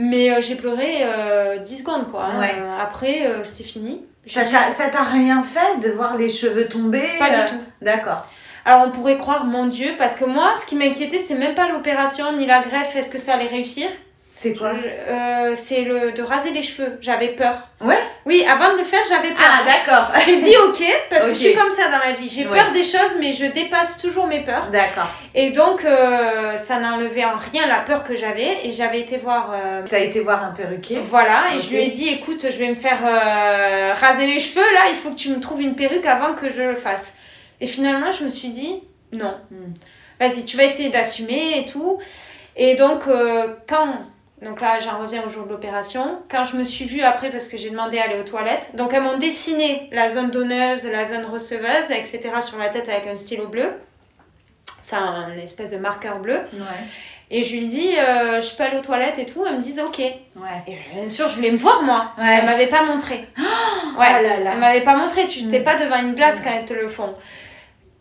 [0.00, 2.24] Mais euh, j'ai pleuré euh, 10 secondes quoi.
[2.26, 2.38] hein.
[2.38, 2.54] Ouais.
[2.56, 4.02] Euh, Après, euh, c'était fini.
[4.26, 7.60] Ça t'a ça t'a rien fait de voir les cheveux tomber Pas euh, du tout.
[7.82, 8.24] D'accord.
[8.64, 11.68] Alors on pourrait croire, mon Dieu, parce que moi, ce qui m'inquiétait, c'était même pas
[11.68, 13.88] l'opération ni la greffe, est-ce que ça allait réussir?
[14.30, 16.96] C'est quoi euh, C'est le de raser les cheveux.
[17.00, 17.66] J'avais peur.
[17.80, 19.38] Ouais Oui, avant de le faire, j'avais peur.
[19.50, 20.12] Ah, d'accord.
[20.24, 22.28] J'ai dit ok, parce que je suis comme ça dans la vie.
[22.28, 22.56] J'ai Ouais.
[22.56, 24.68] peur des choses, mais je dépasse toujours mes peurs.
[24.70, 25.08] D'accord.
[25.34, 28.58] Et donc, euh, ça n'enlevait en rien la peur que j'avais.
[28.64, 29.50] Et j'avais été voir.
[29.52, 32.68] euh, T'as été voir un perruquier Voilà, et je lui ai dit écoute, je vais
[32.68, 36.06] me faire euh, raser les cheveux là, il faut que tu me trouves une perruque
[36.06, 37.12] avant que je le fasse.
[37.60, 39.34] Et finalement, je me suis dit non.
[39.50, 39.72] Hmm.
[40.20, 41.98] Vas-y, tu vas essayer d'assumer et tout.
[42.56, 43.02] Et donc,
[43.68, 43.94] quand.
[44.42, 46.20] Donc là, j'en reviens au jour de l'opération.
[46.30, 48.94] Quand je me suis vue après, parce que j'ai demandé à aller aux toilettes, donc
[48.94, 52.20] elles m'ont dessiné la zone donneuse, la zone receveuse, etc.
[52.42, 53.70] sur la tête avec un stylo bleu.
[54.84, 56.36] Enfin, une espèce de marqueur bleu.
[56.52, 56.60] Ouais.
[57.30, 59.44] Et je lui dis, euh, je peux aller aux toilettes et tout.
[59.46, 59.98] Elle me disait, ok.
[59.98, 60.14] Ouais.
[60.66, 62.12] Et bien sûr, je voulais me voir, moi.
[62.16, 62.36] Ouais.
[62.38, 63.26] Elle m'avait pas montré.
[63.96, 64.22] Oh Ouais.
[64.22, 64.50] là là.
[64.52, 65.26] Elle m'avait pas montré.
[65.26, 65.64] Tu t'es Mm.
[65.64, 66.42] pas devant une glace Mm.
[66.44, 67.14] quand elles te le font.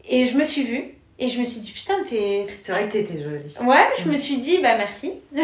[0.08, 0.94] Et je me suis vue.
[1.20, 2.46] Et je me suis dit, putain, t'es.
[2.62, 3.68] C'est vrai que t'étais jolie.
[3.68, 5.14] Ouais, je me suis dit, bah merci.
[5.32, 5.42] des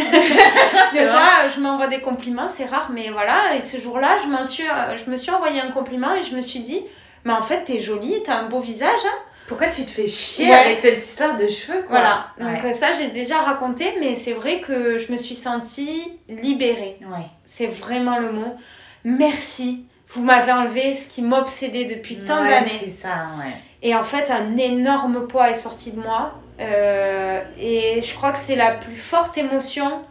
[1.05, 3.55] fois, je m'envoie des compliments, c'est rare, mais voilà.
[3.57, 6.41] Et ce jour-là, je, suis, euh, je me suis envoyé un compliment et je me
[6.41, 6.81] suis dit,
[7.25, 8.89] mais en fait, t'es jolie, t'as un beau visage.
[9.05, 9.17] hein.
[9.47, 10.53] Pourquoi tu te fais chier Ouais.
[10.55, 11.99] avec cette histoire de cheveux quoi?
[11.99, 12.27] Voilà.
[12.39, 12.69] Donc, Ouais.
[12.69, 16.97] euh, ça, j'ai déjà raconté, mais c'est vrai que je me suis sentie libérée.
[17.01, 17.25] Ouais.
[17.45, 18.55] C'est vraiment le mot.
[19.03, 19.85] Merci.
[20.09, 22.69] Vous m'avez enlevé ce qui m'obsédait depuis tant d'années.
[22.79, 23.53] C'est ça, ouais.
[23.83, 26.33] Et en fait, un énorme poids est sorti de moi.
[26.59, 30.03] Euh, et je crois que c'est la plus forte émotion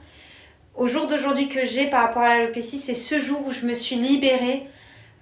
[0.76, 2.78] au jour d'aujourd'hui que j'ai par rapport à l'alopécie.
[2.78, 4.68] C'est ce jour où je me suis libérée.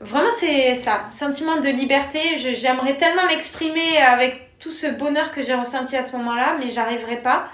[0.01, 1.05] Vraiment, c'est ça.
[1.11, 2.19] Sentiment de liberté.
[2.55, 7.17] J'aimerais tellement l'exprimer avec tout ce bonheur que j'ai ressenti à ce moment-là, mais j'arriverai
[7.19, 7.49] pas.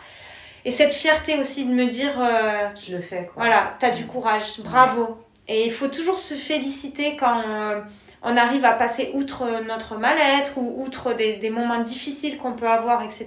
[0.65, 2.13] Et cette fierté aussi de me dire.
[2.19, 3.45] euh, Je le fais quoi.
[3.45, 5.19] voilà, t'as du courage, bravo.
[5.49, 7.81] Et il faut toujours se féliciter quand euh,
[8.23, 12.69] on arrive à passer outre notre mal-être ou outre des, des moments difficiles qu'on peut
[12.69, 13.27] avoir, etc.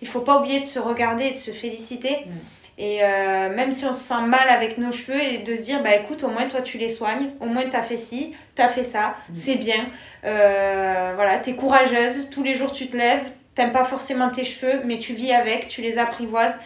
[0.00, 2.16] Il faut pas oublier de se regarder et de se féliciter.
[2.26, 2.30] Mm.
[2.78, 5.82] Et euh, même si on se sent mal avec nos cheveux, et de se dire,
[5.82, 8.84] bah écoute, au moins toi tu les soignes, au moins t'as fait ci, t'as fait
[8.84, 9.34] ça, Mm.
[9.34, 9.86] c'est bien.
[10.24, 14.80] Euh, voilà, t'es courageuse, tous les jours tu te lèves, t'aimes pas forcément tes cheveux,
[14.84, 16.58] mais tu vis avec, tu les apprivoises,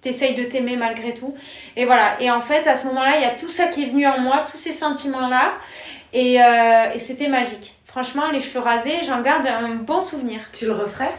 [0.00, 1.34] t'essayes de t'aimer malgré tout.
[1.76, 3.86] Et voilà, et en fait à ce moment-là, il y a tout ça qui est
[3.86, 5.52] venu en moi, tous ces sentiments-là,
[6.12, 7.74] et, euh, et c'était magique.
[7.86, 10.40] Franchement, les cheveux rasés, j'en garde un bon souvenir.
[10.52, 11.10] Tu le referais?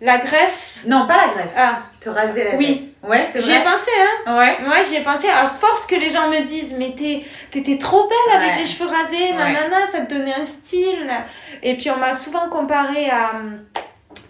[0.00, 1.52] La greffe, Non, pas la greffe.
[1.56, 2.66] ah, Te raser la Oui.
[3.02, 3.10] tête.
[3.10, 3.64] Ouais, c'est j'y ai vrai.
[3.64, 3.90] pensé,
[4.26, 4.36] hein.
[4.36, 4.58] Ouais.
[4.66, 6.90] Ouais, j'y ai pensé à force que les gens me disent Mais
[7.50, 8.58] t'étais trop belle avec Ouais.
[8.60, 9.36] les cheveux rasés, Ouais.
[9.36, 11.06] nanana, ça te donnait un style.
[11.62, 13.32] Et puis on m'a souvent comparé à.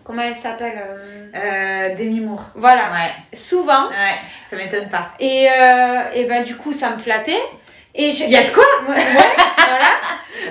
[0.05, 2.45] Comment elle s'appelle euh, Euh, Demi Moore.
[2.55, 3.37] Voilà, Ouais.
[3.37, 3.89] souvent.
[3.89, 4.15] Ouais,
[4.51, 5.09] ça m'étonne pas.
[5.19, 7.41] Et, euh, et ben du coup, ça me flattait.
[7.95, 8.25] Et je...
[8.25, 9.93] Il y a de quoi Ouais, voilà.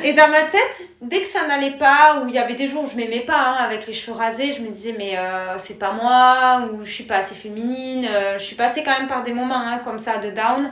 [0.04, 2.84] Et dans ma tête, dès que ça n'allait pas, ou il y avait des jours
[2.84, 5.78] où je m'aimais pas hein, avec les cheveux rasés, je me disais mais euh, c'est
[5.80, 9.24] pas moi, ou je suis pas assez féminine, euh, je suis passée quand même par
[9.24, 10.72] des moments hein, comme ça de down.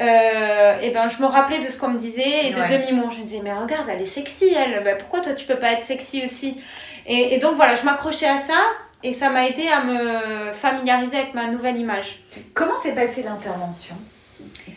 [0.00, 2.78] Euh, et ben je me rappelais de ce qu'on me disait et de Ouais.
[2.78, 3.10] demi-mot.
[3.10, 5.72] Je me disais mais regarde, elle est sexy elle, ben, pourquoi toi tu peux pas
[5.72, 6.58] être sexy aussi?
[7.06, 8.54] Et, et donc voilà, je m'accrochais à ça
[9.02, 12.20] et ça m'a aidé à me familiariser avec ma nouvelle image.
[12.54, 13.96] Comment s'est passée l'intervention?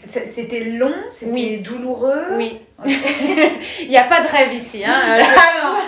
[0.03, 1.57] C'était long C'était Oui.
[1.57, 2.59] douloureux Oui.
[2.85, 4.83] Il n'y a pas de rêve ici.
[4.85, 4.93] Hein.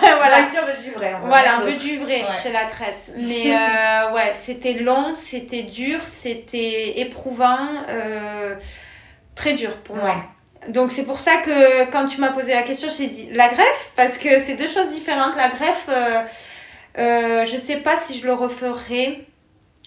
[0.00, 0.38] Voilà.
[0.62, 1.14] on veut du vrai.
[1.14, 1.78] on veut Voilà, peu d'autre.
[1.84, 2.36] du vrai Ouais.
[2.42, 3.10] chez la tresse.
[3.16, 7.58] Mais euh, ouais, c'était long, c'était dur, c'était éprouvant,
[7.88, 8.54] euh,
[9.34, 10.16] très dur pour moi.
[10.68, 13.92] Donc c'est pour ça que quand tu m'as posé la question, j'ai dit la greffe,
[13.96, 15.36] parce que c'est deux choses différentes.
[15.36, 16.20] La greffe, euh,
[16.98, 19.24] euh, je sais pas si je le referai,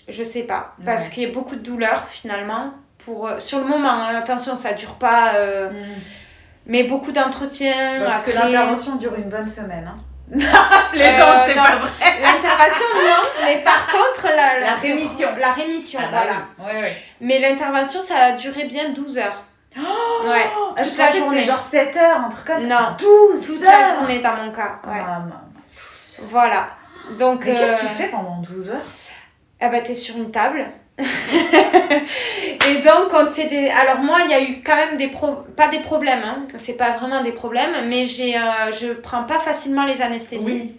[0.07, 1.09] je sais pas, parce Ouais.
[1.13, 2.71] qu'il y a beaucoup de douleur finalement.
[3.05, 5.75] Pour, euh, sur le moment, hein, attention, ça dure pas, euh, Mm.
[6.67, 7.73] mais beaucoup d'entretien.
[8.05, 9.89] Parce que l'intervention dure une bonne semaine.
[9.91, 9.97] Hein.
[10.33, 11.63] je plaisante, Euh, c'est non.
[11.63, 11.91] pas vrai.
[12.21, 15.27] L'intervention, non, mais par contre, la, La rémission.
[15.39, 16.33] La rémission, Ah bah voilà.
[16.59, 16.65] oui.
[16.77, 16.97] Ouais, ouais.
[17.19, 19.43] Mais l'intervention, ça a duré bien 12 heures.
[19.75, 19.81] ouais,
[20.77, 21.43] Ah, toute je la journée.
[21.43, 22.75] genre 7 heures, un truc comme ça.
[22.81, 23.71] Non, 12 toute heures.
[23.71, 24.79] la journée dans mon cas.
[24.85, 24.99] Ouais.
[25.01, 25.41] Ah, maman.
[26.29, 26.67] Voilà.
[27.17, 28.77] Donc, Mais qu'est-ce que tu fais pendant 12 heures?
[29.59, 30.65] Ah bah, t'es sur une table.
[30.99, 33.69] et donc, on fait des.
[33.69, 35.07] Alors, moi, il y a eu quand même des.
[35.07, 35.37] Pro...
[35.55, 36.47] Pas des problèmes, hein.
[36.57, 40.73] C'est pas vraiment des problèmes, mais j'ai, euh, je prends pas facilement les anesthésies.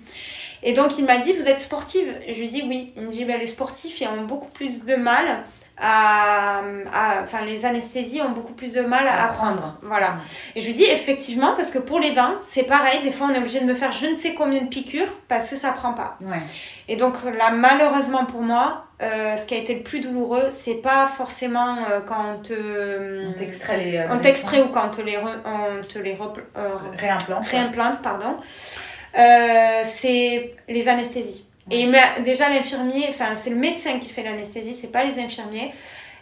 [0.63, 2.93] Et donc il m'a dit, vous êtes sportive Je lui dit oui.
[2.97, 5.45] Il me dit, ben, les sportifs, ils ont beaucoup plus de mal
[5.83, 6.59] à,
[6.93, 9.57] à- Enfin, les anesthésies ont beaucoup plus de mal à, À prendre.
[9.59, 9.79] prendre.
[9.83, 10.15] Voilà.
[10.55, 13.01] Et je lui dis, effectivement, parce que pour les dents, c'est pareil.
[13.03, 15.49] Des fois, on est obligé de me faire je ne sais combien de piqûres parce
[15.51, 16.17] que ça prend pas.
[16.21, 16.41] Ouais.
[16.89, 20.75] Et donc là, malheureusement pour moi, euh, ce qui a été le plus douloureux, c'est
[20.75, 23.29] pas forcément euh, quand on te...
[23.29, 23.97] On t'extrait les.
[23.99, 26.17] euh, on t'extrait ou quand on te les, re- on te les
[26.57, 26.69] euh,
[26.99, 27.47] Réimplante.
[27.49, 28.37] réimplante, pardon.
[29.19, 31.47] Euh, c'est les anesthésies.
[31.71, 35.73] Et il déjà l'infirmier, enfin c'est le médecin qui fait l'anesthésie, c'est pas les infirmiers.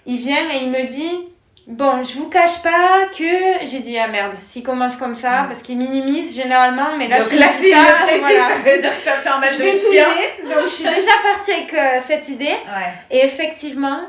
[0.06, 1.18] Il vient et il me dit
[1.66, 5.48] Bon, je vous cache pas que j'ai dit ah merde, s'il commence comme ça, Mm.
[5.48, 8.48] parce qu'il minimise généralement, mais là c'est ça, ça, voilà.
[8.48, 10.54] ça veut dire que ça fait un match Je de vais.
[10.54, 12.46] Donc je suis déjà partie avec euh, cette idée.
[12.46, 12.92] Ouais.
[13.10, 14.00] Et effectivement,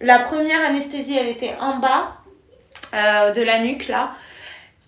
[0.00, 2.16] la première anesthésie, elle était en bas
[2.94, 4.12] euh, de la nuque, là.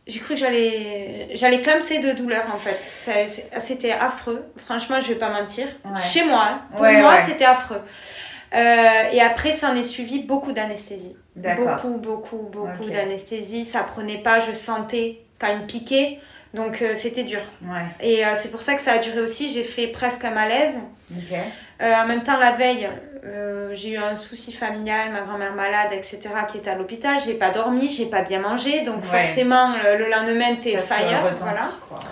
[0.06, 2.74] J'ai cru que j'allais j'allais clamser de douleur, en fait.
[2.78, 4.44] C'est- C'était affreux.
[4.56, 5.66] Franchement, je vais pas mentir.
[5.84, 6.00] Ouais.
[6.00, 6.62] Chez moi, hein.
[6.72, 7.20] pour Ouais, moi, ouais.
[7.26, 7.80] c'était affreux.
[8.54, 11.16] Euh, et après, ça en est suivi beaucoup d'anesthésie.
[11.36, 12.92] Beaucoup, beaucoup, beaucoup Ok.
[12.92, 13.64] d'anesthésie.
[13.64, 16.18] Ça prenait pas, je sentais quand il me piquait.
[16.54, 17.42] Donc, euh, c'était dur.
[18.00, 19.52] Et euh, c'est pour ça que ça a duré aussi.
[19.52, 20.78] J'ai fait presque un malaise.
[21.16, 21.32] Ok.
[21.82, 22.88] Euh, en même temps, la veille,
[23.24, 26.18] euh, j'ai eu un souci familial, ma grand-mère malade, etc.,
[26.50, 27.16] qui était à l'hôpital.
[27.24, 29.24] J'ai pas dormi, j'ai pas bien mangé, donc Ouais.
[29.24, 31.22] forcément, le, le lendemain, t'es fire.
[31.24, 31.68] retentit, Voilà.
[31.88, 32.04] quoi, ouais.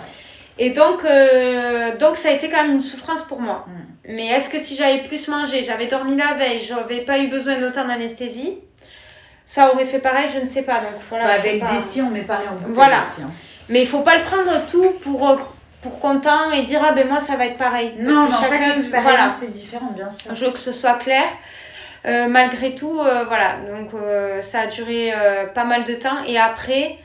[0.61, 3.65] Et donc, euh, donc, ça a été quand même une souffrance pour moi.
[3.67, 4.13] Mm.
[4.15, 7.57] Mais est-ce que si j'avais plus mangé, j'avais dormi la veille, j'avais pas eu besoin
[7.57, 8.57] d'autant d'anesthésie,
[9.45, 10.75] ça aurait fait pareil, je ne sais pas.
[10.79, 11.25] Donc voilà.
[11.25, 12.97] Bah, avec pas- des si, on met pareil en Voilà.
[12.99, 13.29] hein.
[13.69, 15.35] Mais il faut pas le prendre tout pour, euh,
[15.81, 17.91] pour content et dire, ah ben moi, ça va être pareil.
[17.97, 19.31] Parce Non, chaque chacun- expérience voilà.
[19.39, 20.35] c'est différent, bien sûr.
[20.35, 21.23] Je veux que ce soit clair.
[22.05, 25.11] Euh, malgré tout, euh, voilà, donc euh, ça a duré
[25.53, 26.23] pas mal de temps.
[26.27, 26.97] Et après,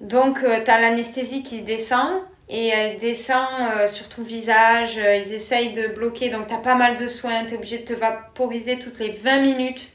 [0.00, 3.46] donc tu as l'anesthésie qui descend et elle descend
[3.86, 4.94] sur ton visage.
[4.96, 7.44] ils essayent de bloquer, donc tu as pas mal de soins.
[7.46, 9.88] Tu es obligé de te vaporiser toutes les 20 minutes.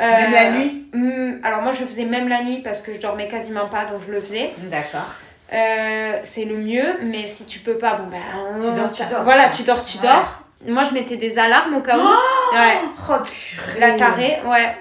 [0.00, 2.98] Euh, Même la nuit hum, Alors moi je faisais même la nuit parce que je
[3.00, 4.52] dormais quasiment pas, donc je le faisais.
[4.70, 5.14] D'accord.
[5.52, 8.18] Euh, c'est le mieux, mais si tu peux pas, bon ben.
[8.60, 9.22] Tu dors, tu dors.
[9.24, 10.02] Voilà, tu dors, tu Ouais.
[10.04, 10.40] dors.
[10.66, 12.02] Moi je mettais des alarmes au cas où.
[12.02, 12.80] ouais.
[13.08, 13.80] Oh purée.
[13.80, 14.76] La tarée, ouais.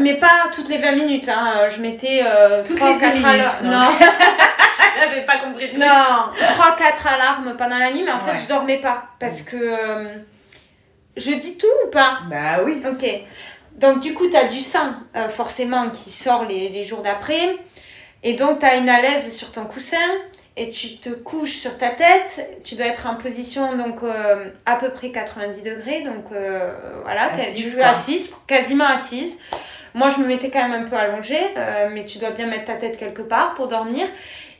[0.00, 1.68] Mais- pas toutes les 20 minutes, hein.
[1.68, 3.66] Je mettais euh, Toutes 3 les 10 4 minutes, alarmes.
[3.66, 3.70] non.
[3.70, 3.98] Non,
[4.98, 5.76] J'avais pas compris.
[5.76, 8.38] non, 3-4 alarmes pendant la nuit, mais en fait Ouais.
[8.42, 9.04] je dormais pas.
[9.20, 9.56] Parce que.
[9.56, 10.04] euh,
[11.18, 12.20] je dis tout ou pas?
[12.30, 12.82] Bah oui.
[12.90, 13.06] Ok.
[13.74, 17.56] Donc du coup, tu as du sang, euh, forcément, qui sort les, les jours d'après.
[18.22, 19.96] Et donc, tu as une alaise sur ton coussin.
[20.58, 22.60] Et tu te couches sur ta tête.
[22.64, 26.00] Tu dois être en position donc euh, à peu près 90 degrés.
[26.00, 26.72] Donc euh,
[27.04, 29.36] voilà, Assise, assise, quasiment assise.
[29.92, 31.36] Moi, je me mettais quand même un peu allongée.
[31.58, 34.06] euh, mais tu dois bien mettre ta tête quelque part pour dormir.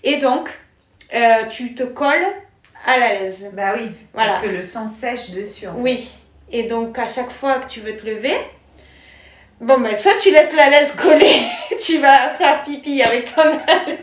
[0.05, 0.51] Et donc,
[1.15, 2.27] euh, tu te colles
[2.87, 3.47] à l'alaise.
[3.55, 3.91] Bah oui.
[4.13, 4.33] Voilà.
[4.33, 5.67] Parce que le sang sèche dessus.
[5.67, 5.81] en fait.
[5.81, 6.09] Oui.
[6.51, 8.37] Et donc, à chaque fois que tu veux te lever,
[9.61, 11.43] bon, ben, soit tu laisses la laisse coller,
[11.81, 13.99] tu vas faire pipi avec ton laisse.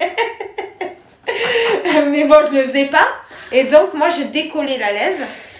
[2.07, 3.07] Mais bon, je le faisais pas.
[3.51, 5.53] Et donc, moi, je décollais la laisse.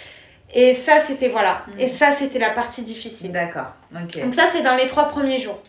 [0.54, 1.66] Et ça, c'était, voilà.
[1.68, 1.80] Mm.
[1.80, 3.32] Et ça, c'était la partie difficile.
[3.32, 3.74] D'accord.
[3.96, 4.22] Ok.
[4.22, 5.60] Donc ça, c'est dans les trois premiers jours.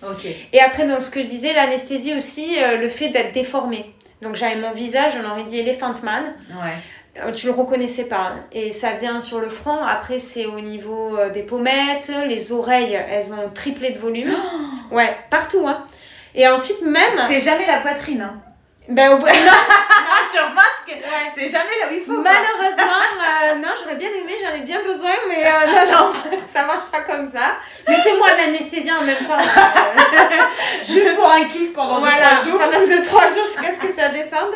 [0.52, 3.94] Et après, dans ce que je disais, l'anesthésie aussi, euh, le fait d'être déformé.
[4.22, 6.34] Donc, j'avais mon visage, on aurait dit Elephant Man.
[6.50, 6.76] Ouais.
[7.18, 8.34] Euh, tu le reconnaissais pas.
[8.52, 9.82] Et ça vient sur le front.
[9.82, 12.10] Après, c'est au niveau euh, des pommettes.
[12.26, 14.34] Les oreilles, elles ont triplé de volume.
[14.90, 15.66] Ouais, partout.
[15.66, 15.84] Hein.
[16.34, 17.18] Et ensuite, même.
[17.26, 18.20] C'est jamais la poitrine.
[18.20, 18.40] Hein.
[18.86, 19.32] Ben, au bout- non,
[20.30, 21.32] tu remarques Ouais.
[21.34, 22.20] C'est jamais là où il faut.
[22.20, 26.12] malheureusement, euh, non, j'aurais bien aimé, j'en ai bien besoin, mais euh, non, non,
[26.52, 27.56] ça marche pas comme ça.
[27.88, 29.38] Mettez-moi de l'anesthésie en même temps.
[30.84, 32.58] Juste pour un kiff pendant deux, voilà, trois jours.
[32.60, 34.54] pendant 2-3 jours jusqu'à ce que ça descende.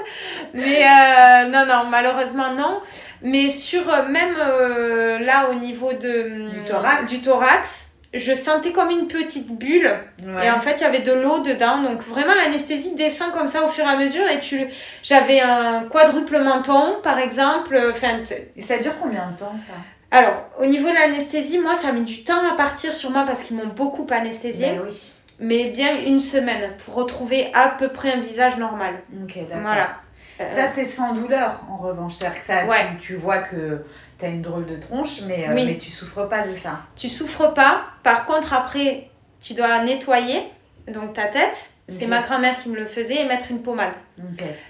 [0.55, 2.83] Mais euh, non, non, malheureusement non.
[3.23, 7.07] Mais sur euh, même euh, là au niveau de, Du thorax.
[7.09, 9.90] du thorax, je sentais comme une petite bulle.
[10.27, 10.47] Ouais.
[10.47, 11.83] Et en fait, il y avait de l'eau dedans.
[11.83, 14.26] Donc vraiment, l'anesthésie descend comme ça au fur et à mesure.
[14.30, 14.66] Et tu,
[15.03, 17.78] j'avais un quadruple menton, par exemple.
[17.93, 18.22] Enfin,
[18.57, 19.74] Et ça dure combien de temps ça?
[20.11, 23.24] Alors, au niveau de l'anesthésie, moi, ça a mis du temps à partir sur moi
[23.26, 24.80] parce qu'ils m'ont beaucoup anesthésié.
[24.87, 25.12] Oui.
[25.41, 28.95] Mais bien une semaine pour retrouver à peu près un visage normal.
[29.22, 29.62] Ok, d'accord.
[29.62, 29.87] Voilà.
[30.39, 32.14] Ça, c'est sans douleur, en revanche.
[32.14, 32.87] C'est-à-dire que ça, Ouais.
[33.01, 33.85] tu, tu vois que
[34.19, 36.81] tu as une drôle de tronche, mais, euh, mais tu souffres pas de ça.
[36.97, 37.85] tu souffres pas.
[38.03, 39.11] Par contre, après,
[39.41, 40.43] tu dois nettoyer
[40.89, 41.71] donc ta tête.
[41.91, 43.95] C'est ma grand-mère qui me le faisait et mettre une pommade.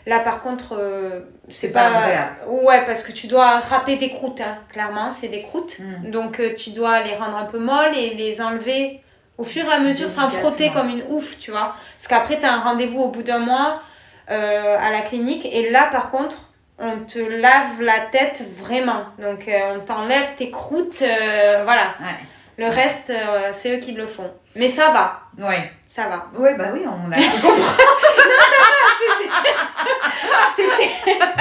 [0.07, 2.37] Là, par contre, euh, C'est pas agréable.
[2.47, 4.59] Ouais, parce que tu dois râper des croûtes, hein.
[4.69, 5.81] clairement, c'est des croûtes.
[5.81, 6.11] Mm.
[6.13, 9.03] Donc, euh, tu dois les rendre un peu molles et les enlever
[9.37, 11.75] au fur et à mesure sans frotter comme une ouf, tu vois.
[11.97, 13.83] Parce qu'après, tu as un rendez-vous au bout d'un mois
[14.31, 15.45] euh, à la clinique.
[15.47, 16.48] Et là, par contre,
[16.79, 19.05] on te lave la tête vraiment.
[19.19, 21.83] Donc euh, on t'enlève tes croûtes, euh, voilà.
[22.01, 22.17] Ouais.
[22.57, 24.31] Le reste, euh, c'est eux qui le font.
[24.57, 25.71] Mais ça va, Ouais.
[25.89, 26.27] ça va.
[26.37, 27.63] Ouais, bah oui, on a compris.
[30.57, 30.91] C'était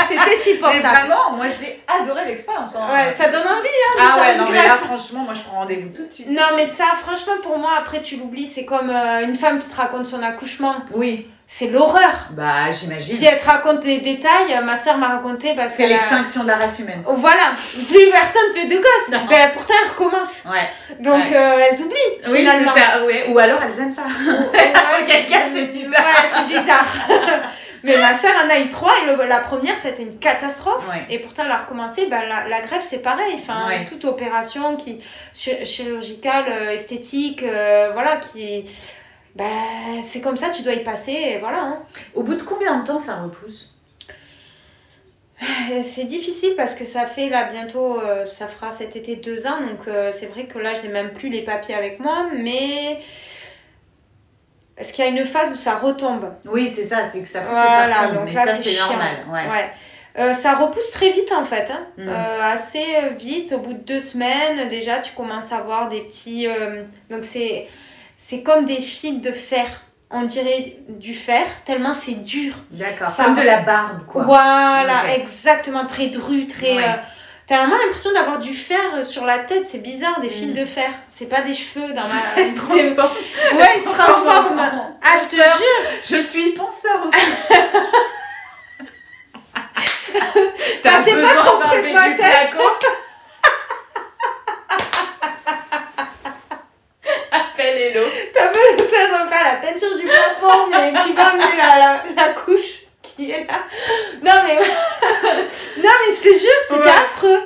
[0.10, 0.84] c'était Mais supportable.
[0.84, 2.70] vraiment, moi j'ai adoré l'expérience.
[2.76, 2.88] hein.
[2.94, 5.90] Ouais, ça donne envie, hein, Ah ouais, non, mais là, franchement, moi je prends rendez-vous
[5.90, 6.30] tout de suite.
[6.30, 8.48] Non, mais ça, franchement, pour moi, après, tu l'oublies.
[8.48, 10.76] C'est comme une femme qui te raconte son accouchement.
[10.94, 11.28] Oui.
[11.50, 12.28] C'est l'horreur.
[12.32, 13.16] Bah, j'imagine.
[13.16, 16.44] Si elle te raconte des détails, ma soeur m'a raconté parce C'est qu'elle a- l'extinction
[16.44, 17.02] de la race humaine.
[17.08, 17.52] Oh, voilà,
[17.88, 19.12] plus personne fait de gosses.
[19.14, 19.26] Non.
[19.30, 20.44] Ben, pourtant, elle recommence.
[20.46, 20.68] Ouais.
[21.00, 21.36] Donc, Ouais.
[21.38, 22.72] euh, elles oublient, Oui, finalement.
[22.76, 23.06] c'est ça.
[23.06, 23.26] Ouais.
[23.30, 24.04] Ou alors elles aiment ça.
[24.54, 25.92] Ouais, Quelqu'un, c'est bizarre.
[26.02, 26.86] Ouais, c'est bizarre.
[27.84, 30.84] Mais ma soeur en a eu trois et le- la première, c'était une catastrophe.
[30.90, 31.06] Ouais.
[31.10, 32.08] Et pourtant, elle a recommencé.
[32.08, 33.36] Ben, la, la greffe, c'est pareil.
[33.42, 33.86] Enfin, Ouais.
[33.86, 35.00] toute opération qui,
[35.34, 38.66] chi- chirurgicale, euh, esthétique, euh, voilà, qui.
[39.38, 41.12] Ben, c'est comme ça, tu dois y passer.
[41.12, 41.60] Et voilà.
[41.62, 41.80] hein.
[42.16, 43.74] Au bout de combien de temps ça repousse?
[45.44, 49.46] Euh, C'est difficile parce que ça fait là bientôt, euh, ça fera cet été deux
[49.46, 49.62] ans.
[49.62, 52.28] Donc, euh, c'est vrai que là, j'ai même plus les papiers avec moi.
[52.36, 53.00] Mais.
[54.76, 56.34] Est-ce qu'il y a une phase où ça retombe?
[56.46, 59.26] Oui, c'est ça, c'est que ça Voilà, ça retombe, donc mais là, ça c'est normal.
[59.32, 59.50] Ouais.
[59.50, 59.70] Ouais.
[60.20, 61.86] Euh, ça repousse très vite en fait, hein.
[61.98, 62.10] Mm.
[62.42, 62.86] Assez
[63.20, 63.54] vite.
[63.54, 66.48] Au bout de deux semaines, déjà, tu commences à voir des petits.
[67.10, 67.68] donc c'est
[68.18, 69.66] c'est comme des fils de fer.
[70.10, 72.54] On dirait du fer, tellement c'est dur.
[72.72, 73.10] D'accord.
[73.16, 74.24] Comme de la barbe, quoi.
[74.24, 76.76] Voilà, exactement, très dru, très.
[76.76, 76.84] Ouais.
[76.84, 76.94] euh,
[77.46, 80.54] T'as vraiment l'impression d'avoir du fer euh, sur la tête, c'est bizarre, des fils Mm.
[80.54, 80.90] de fer.
[81.10, 82.22] C'est pas des cheveux dans ma.
[82.38, 83.18] Elle se transforme.
[83.58, 84.62] Ouais, ils se transforment.
[85.04, 85.90] Ah, je te jure.
[86.04, 87.00] Je suis penseur.
[90.84, 92.50] T'as pas trop près de ma tête.
[92.50, 92.64] flacon
[97.32, 98.06] Appelle Hello.
[98.34, 102.04] T'as pas besoin de faire la peinture du plafond, mais tu vas amener la, la,
[102.16, 103.60] la couche qui est là.
[104.24, 104.56] Non mais,
[105.78, 106.90] non mais je te jure, c'était Ouais.
[106.90, 107.40] affreux.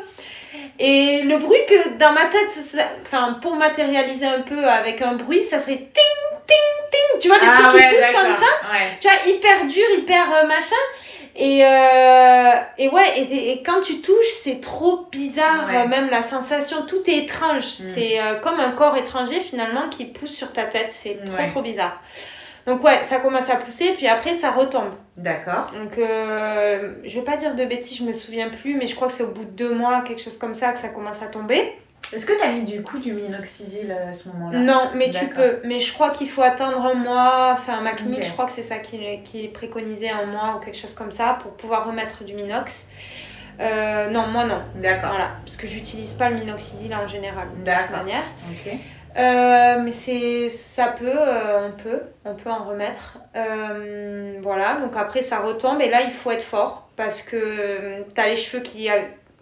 [0.80, 5.13] Et le bruit que dans ma tête, ça- enfin pour matérialiser un peu avec un
[5.13, 7.19] bruit, ça serait ting ting ting.
[7.19, 8.72] Tu vois des Ah trucs ouais, qui poussent comme ça.
[8.74, 8.97] Ouais.
[8.99, 10.76] Tu vois hyper dur, hyper euh, machin.
[11.34, 15.88] Et, euh, et ouais, et, et quand tu touches, c'est trop bizarre, Ouais.
[15.88, 17.63] même la sensation, tout est étrange.
[17.63, 17.93] Mm.
[17.95, 21.61] C'est euh, comme un corps étranger finalement qui pousse sur ta tête, c'est trop trop
[21.61, 22.01] bizarre.
[22.68, 24.93] Donc ouais, ça commence à pousser, puis après ça retombe.
[25.18, 25.68] D'accord.
[25.74, 29.07] Donc euh, je vais pas dire de bêtises, je me souviens plus, mais je crois
[29.07, 31.28] que c'est au bout de deux mois, quelque chose comme ça, que ça commence à
[31.28, 31.76] tomber.
[32.14, 34.59] Est-ce que t'as mis du coup du minoxidil à ce moment-là?
[34.59, 35.59] Non, mais tu peux.
[35.64, 37.51] Mais je crois qu'il faut attendre un mois.
[37.53, 40.78] Enfin, ma clinique, je crois que c'est ça qui, qui préconisait un mois ou quelque
[40.78, 42.88] chose comme ça pour pouvoir remettre du minox.
[43.62, 44.62] Euh, non, moi non.
[44.76, 45.12] D'accord.
[45.12, 47.97] Voilà, parce que j'utilise pas le minoxidil en général de toute D'accord.
[47.97, 48.24] manière.
[48.49, 48.74] Ok.
[49.18, 53.18] Euh, mais c'est ça peut, euh, on peut, on peut en remettre.
[53.36, 58.22] Euh, voilà, donc après ça retombe et là il faut être fort parce que tu
[58.22, 58.93] as les cheveux qui, a-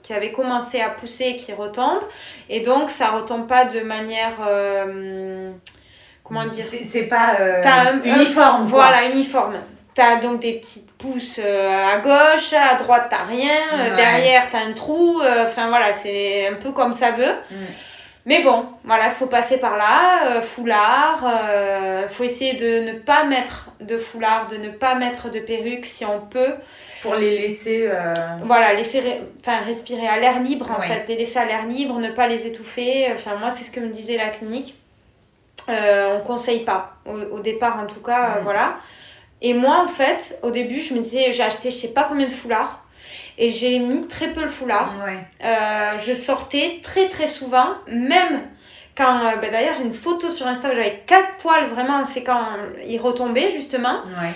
[0.01, 2.03] qui avaient commencé à pousser qui retombent
[2.49, 4.37] et donc ça retombe pas de manière
[6.23, 6.65] comment dire?
[6.89, 8.69] C'est pas un- uniforme.
[8.69, 8.85] quoi.
[8.87, 9.55] voilà uniforme.
[9.93, 13.95] T'as donc des petites pousses à gauche, à droite t'as rien, Ouais.
[13.95, 17.33] derrière t'as un trou, enfin voilà, c'est un peu comme ça veut.
[17.51, 17.55] Mm.
[18.25, 21.23] Mais bon, voilà, il faut passer par là, euh, foulard,
[22.03, 25.85] il faut essayer de ne pas mettre de foulard, de ne pas mettre de perruque
[25.85, 26.53] si on peut.
[27.01, 27.87] Pour les laisser.
[27.87, 28.13] euh,
[28.43, 29.01] Voilà, laisser
[29.39, 32.45] enfin, respirer à l'air libre en fait, les laisser à l'air libre, ne pas les
[32.45, 33.07] étouffer.
[33.13, 34.75] Enfin, moi, c'est ce que me disait la clinique.
[35.69, 38.77] Euh, on conseille pas, au, au départ en tout cas, euh, voilà.
[39.41, 42.25] Et moi, en fait, au début, je me disais, j'ai acheté je sais pas combien
[42.27, 42.78] de foulards
[43.39, 44.93] et j'ai mis très peu le foulard.
[45.03, 45.17] Ouais.
[45.43, 48.41] Euh, je sortais très très souvent, même
[48.95, 52.23] quand, euh, bah, d'ailleurs j'ai une photo sur Insta où j'avais quatre poils, vraiment, c'est
[52.23, 52.41] quand
[52.85, 54.01] ils retombaient justement.
[54.21, 54.31] Ouais.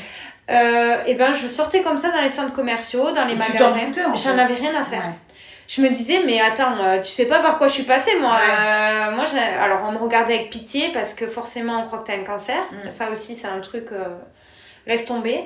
[0.50, 3.92] Euh, et ben je sortais comme ça dans les centres commerciaux, dans les Tu magasins.
[4.16, 5.04] J'en avais rien à faire.
[5.04, 5.36] Ouais.
[5.68, 8.32] Je me disais, mais attends, tu sais pas par quoi je suis passée, moi.
[8.32, 9.16] Ouais.
[9.16, 9.26] Moi,
[9.62, 12.62] alors, on me regardait avec pitié parce que forcément, on croit que t'as un cancer.
[12.72, 12.90] Mm.
[12.90, 13.88] Ça aussi, c'est un truc.
[14.88, 15.44] Laisse tomber.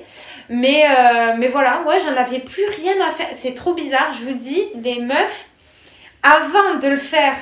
[0.50, 3.28] Mais, euh, mais voilà, ouais, j'en avais plus rien à faire.
[3.36, 5.46] C'est trop bizarre, je vous dis, les meufs,
[6.24, 7.36] avant de le faire,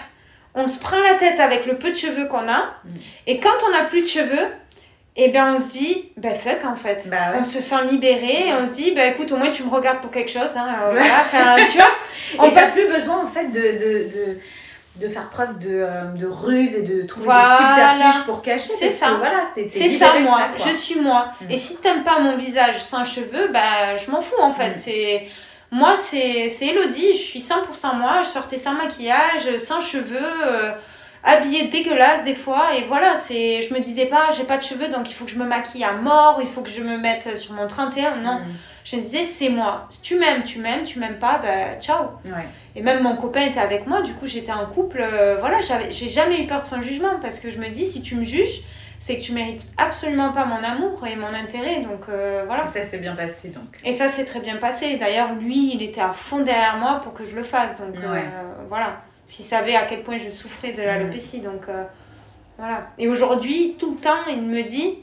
[0.53, 2.75] on se prend la tête avec le peu de cheveux qu'on a.
[2.85, 2.89] Mm.
[3.27, 4.47] Et quand on n'a plus de cheveux,
[5.17, 7.07] et ben on se dit, ben fuck en fait.
[7.09, 7.37] Bah ouais.
[7.39, 10.01] On se sent libéré et on se dit, ben écoute, au moins tu me regardes
[10.01, 10.55] pour quelque chose.
[10.57, 10.91] Hein, euh,
[11.31, 11.87] voilà, tu vois,
[12.39, 12.73] on Et passe.
[12.73, 14.39] plus besoin en fait de, de, de,
[14.97, 17.57] de faire preuve de, euh, de ruse et de trouver Voilà.
[17.57, 18.73] des subterfuges pour cacher.
[18.79, 19.07] C'est ça.
[19.09, 21.31] que voilà, C'est ça moi, je suis moi.
[21.41, 21.51] Mm.
[21.51, 24.71] Et si t'aimes pas mon visage sans cheveux, bah je m'en fous en fait.
[24.71, 24.75] Mm.
[24.79, 25.27] C'est
[25.71, 30.17] moi c'est c'est Elodie, je suis 100% moi, je sortais sans maquillage, sans cheveux,
[30.47, 30.71] euh,
[31.23, 34.87] habillée dégueulasse des fois et voilà, c'est je me disais pas j'ai pas de cheveux
[34.87, 37.37] donc il faut que je me maquille à mort, il faut que je me mette
[37.37, 38.15] sur mon 31.
[38.17, 38.43] Non, Mm.
[38.85, 39.89] Je me disais, c'est moi.
[40.03, 42.03] Tu m'aimes, tu m'aimes, tu m'aimes pas, bah ciao.
[42.23, 42.45] Ouais.
[42.75, 44.99] Et même mon copain était avec moi, du coup j'étais en couple.
[45.01, 47.85] euh, voilà, j'avais- j'ai jamais eu peur de son jugement parce que je me dis,
[47.85, 48.61] si tu me juges,
[48.99, 51.81] c'est que tu mérites absolument pas mon amour et mon intérêt.
[51.81, 52.67] Donc euh, voilà.
[52.71, 53.63] Ça s'est bien passé donc.
[53.83, 54.97] Et ça s'est très bien passé.
[54.97, 57.77] D'ailleurs, lui, il était à fond derrière moi pour que je le fasse.
[57.79, 58.19] Donc euh,
[58.69, 59.01] voilà.
[59.25, 61.39] S'il savait à quel point je souffrais de l'alopécie.
[61.41, 61.83] Donc euh,
[62.59, 62.89] voilà.
[62.99, 64.99] Et aujourd'hui, tout le temps, il me dit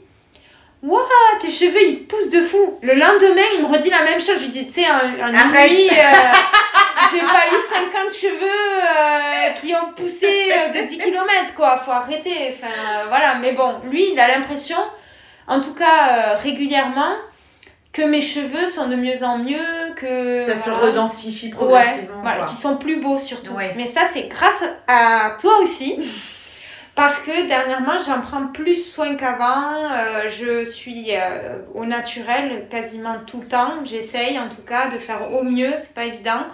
[0.83, 0.99] Waouh,
[1.39, 2.77] tes cheveux, ils poussent de fou.
[2.81, 4.35] Le lendemain, il me redit la même chose.
[4.37, 5.93] Je lui dis Tu sais, un, un nuit, euh,
[7.11, 7.59] j'ai pas eu
[8.01, 11.81] 50 cheveux euh, qui ont poussé euh, de 10 km, quoi.
[11.85, 12.53] Faut arrêter.
[12.53, 13.35] Enfin, euh, voilà.
[13.41, 14.77] Mais bon, lui, il a l'impression,
[15.47, 17.15] en tout cas régulièrement,
[17.93, 20.45] que mes cheveux sont de mieux en mieux, que.
[20.45, 20.87] Ça se voilà.
[20.87, 22.21] redensifie Ouais, progressivement.
[22.23, 22.47] voilà, quoi.
[22.47, 23.53] qui sont plus beaux surtout.
[23.53, 23.73] Ouais.
[23.77, 25.97] Mais ça, c'est grâce à toi aussi.
[26.95, 29.91] Parce que dernièrement, j'en prends plus soin qu'avant.
[29.91, 33.83] Euh, je suis euh, au naturel quasiment tout le temps.
[33.83, 35.71] J'essaye en tout cas de faire au mieux.
[35.77, 36.45] C'est pas évident.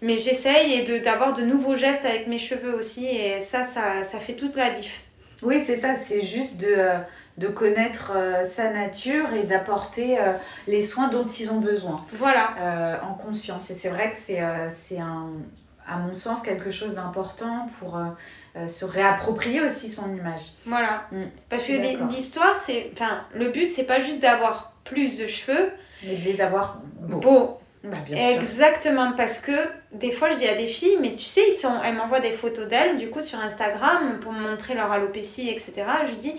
[0.00, 3.06] Mais j'essaye et d'avoir de, nouveaux gestes avec mes cheveux aussi.
[3.06, 5.02] Et ça, ça, ça fait toute la diff.
[5.42, 6.98] Oui, c'est ça, c'est juste de, euh,
[7.36, 8.12] de connaître
[8.48, 10.16] sa nature et d'apporter
[10.66, 13.00] les soins dont ils ont besoin Voilà.
[13.02, 13.70] en conscience.
[13.70, 15.26] Et c'est vrai que c'est c'est un,
[15.86, 17.98] à mon sens quelque chose d'important pour
[18.56, 20.42] euh, se réapproprier aussi son image.
[20.64, 21.06] Voilà.
[21.10, 21.72] Mm, Parce que
[22.12, 22.90] l'histoire, c'est.
[22.92, 25.72] Enfin, le but, c'est pas juste d'avoir plus de cheveux.
[26.04, 27.18] Mais de les avoir beaux.
[27.18, 27.58] beaux.
[27.82, 28.40] Bah, bien sûr.
[28.40, 29.52] Exactement, parce que
[29.92, 32.32] des fois je dis à des filles, mais tu sais, ils sont, elles m'envoient des
[32.32, 35.84] photos d'elles, du coup sur Instagram, pour me montrer leur alopécie, etc.
[36.08, 36.34] Je dis,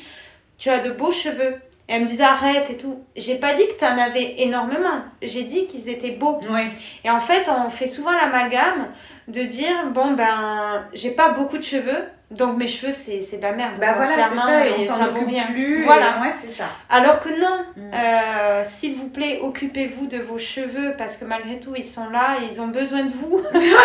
[0.57, 1.55] tu as de beaux cheveux.
[1.87, 3.03] Et elles me disent, arrête et tout.
[3.15, 6.39] J'ai pas dit que tu en avais énormément, j'ai dit qu'ils étaient beaux.
[6.49, 6.67] Ouais.
[7.03, 8.87] Et en fait, on fait souvent l'amalgame
[9.27, 13.51] de dire, bon ben, j'ai pas beaucoup de cheveux, donc mes cheveux c'est de la
[13.51, 13.75] merde.
[13.79, 15.43] Bah voilà, c'est ça, et on s'en occupe rien.
[15.45, 15.83] plus.
[15.83, 16.21] Voilà.
[16.21, 16.65] Ouais, c'est ça.
[16.89, 17.91] Alors que non, Mm.
[17.93, 22.37] euh, s'il vous plaît, occupez-vous de vos cheveux parce que malgré tout, ils sont là
[22.41, 23.41] et ils ont besoin de vous.
[23.53, 23.75] Aidez-nous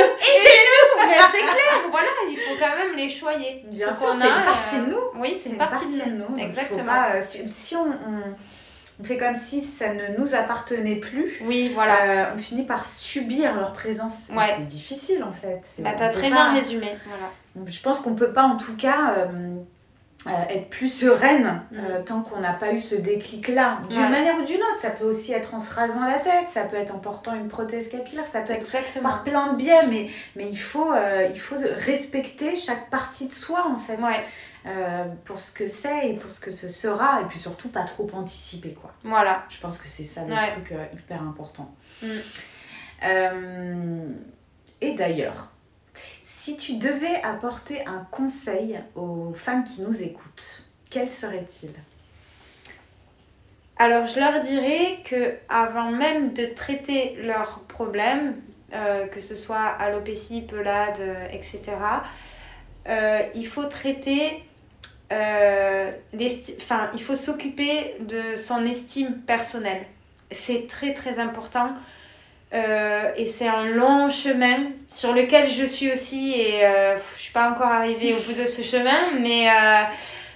[0.00, 3.64] Aidez-nous Mais c'est clair, voilà, il faut quand même les choyer.
[3.68, 5.00] Bien sûr, qu'on c'est une partie euh, de nous.
[5.20, 6.36] Oui, c'est une partie de nous.
[6.38, 6.92] Exactement.
[7.14, 7.20] euh,
[7.52, 7.86] si on,
[9.00, 12.02] on- fait comme si ça ne nous appartenait plus, Oui, voilà.
[12.04, 14.28] euh, on finit par subir leur présence.
[14.34, 14.54] Ouais.
[14.56, 15.60] C'est difficile en fait.
[15.78, 16.96] Bah, t'as très pas- bien résumé.
[17.06, 17.66] Voilà.
[17.70, 19.26] Je pense qu'on peut pas en tout cas euh,
[20.26, 22.04] euh, être plus sereine Mm.
[22.06, 23.80] tant qu'on n'a pas eu ce déclic-là.
[23.90, 24.08] D'une Ouais.
[24.08, 26.76] manière ou d'une autre, ça peut aussi être en se rasant la tête, ça peut
[26.76, 29.08] être en portant une prothèse capillaire, ça peut être Exactement.
[29.10, 30.92] par plein de biais, mais, mais il, faut,
[31.32, 33.96] il faut respecter chaque partie de soi en fait.
[33.96, 34.24] Ouais,
[34.66, 37.84] euh, pour ce que c'est et pour ce que ce sera, et puis surtout pas
[37.84, 38.92] trop anticiper quoi.
[39.04, 39.44] voilà.
[39.48, 40.52] Je pense que c'est ça le Ouais.
[40.52, 41.74] truc euh, hyper important.
[42.02, 42.06] Mm.
[43.04, 44.08] Euh,
[44.80, 45.50] et d'ailleurs,
[46.22, 51.70] si tu devais apporter un conseil aux femmes qui nous écoutent, quel serait-il?
[53.76, 58.36] Alors, je leur dirais que avant même de traiter leurs problèmes,
[58.72, 61.60] euh, que ce soit alopécie, pelade, euh, etc.,
[62.88, 64.44] euh, il faut traiter,
[65.14, 65.90] euh,
[66.94, 69.84] il faut s'occuper de son estime personnelle.
[70.30, 71.70] C'est très très important.
[72.52, 77.32] Euh, et c'est un long chemin sur lequel je suis aussi et euh, je suis
[77.32, 79.82] pas encore arrivée au bout de ce chemin mais euh,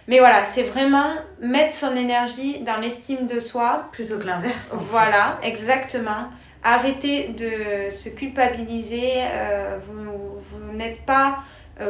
[0.09, 4.69] mais voilà c'est vraiment mettre son énergie dans l'estime de soi Plutôt que l'inverse.
[4.73, 6.25] voilà, exactement.
[6.65, 9.13] Arrêtez de se culpabiliser.
[9.33, 11.39] euh, vous vous n'êtes pas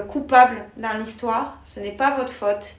[0.09, 1.59] coupable dans l'histoire.
[1.65, 2.75] Ce n'est pas votre faute.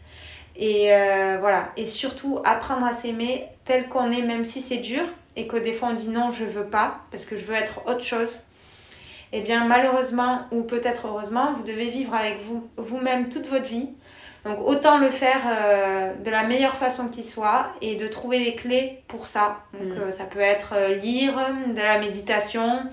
[0.56, 1.70] Et euh, voilà.
[1.78, 5.04] Et surtout, apprendre à s'aimer tel qu'on est, même si c'est dur.
[5.36, 7.82] Et que des fois on dit non, je veux pas, parce que je veux être
[7.88, 8.42] autre chose.
[9.32, 13.88] Eh bien, malheureusement, ou peut-être heureusement, vous devez vivre avec vous, vous-même toute votre vie.
[14.44, 18.56] Donc autant le faire euh, de la meilleure façon qui soit et de trouver les
[18.56, 19.60] clés pour ça.
[19.74, 20.02] Donc Mm.
[20.02, 21.34] euh, ça peut être euh, lire,
[21.76, 22.84] de la méditation, euh,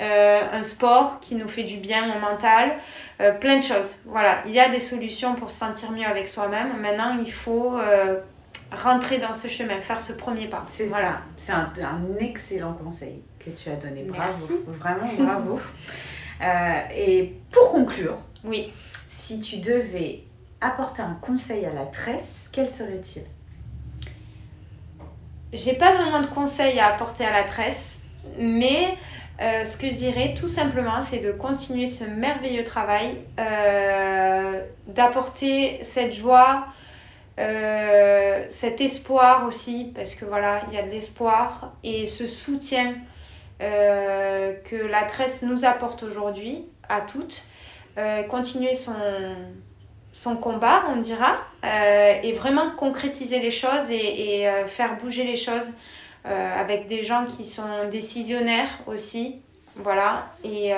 [0.00, 2.72] un sport qui nous fait du bien au mental,
[3.20, 3.96] euh, plein de choses.
[4.04, 6.80] Voilà, il y a des solutions pour se sentir mieux avec soi-même.
[6.80, 8.20] Maintenant, il faut euh,
[8.72, 10.64] rentrer dans ce chemin, faire ce premier pas.
[10.70, 11.20] C'est voilà.
[11.36, 14.02] C'est un, un excellent conseil que tu as donné.
[14.04, 14.32] Bravo.
[14.48, 14.64] Merci.
[14.66, 15.60] Vraiment bravo.
[16.40, 18.72] Euh, et pour conclure, Oui.
[19.10, 20.22] si tu devais
[20.60, 23.24] apporter un conseil à la tresse, quel serait-il?
[25.52, 28.02] J'ai pas vraiment de conseils à apporter à la tresse,
[28.38, 28.96] mais
[29.40, 35.78] euh, ce que je dirais tout simplement, c'est de continuer ce merveilleux travail, euh, d'apporter
[35.82, 36.66] cette joie,
[37.38, 42.96] euh, cet espoir aussi, parce que voilà, il y a de l'espoir et ce soutien
[43.60, 47.44] que la tresse nous apporte aujourd'hui à toutes.
[48.28, 51.38] Continuer son, combat, on dira,
[52.22, 55.72] et vraiment concrétiser les choses et faire bouger les choses
[56.28, 59.36] avec des gens qui sont décisionnaires aussi.
[59.76, 60.30] Voilà.
[60.44, 60.72] Et,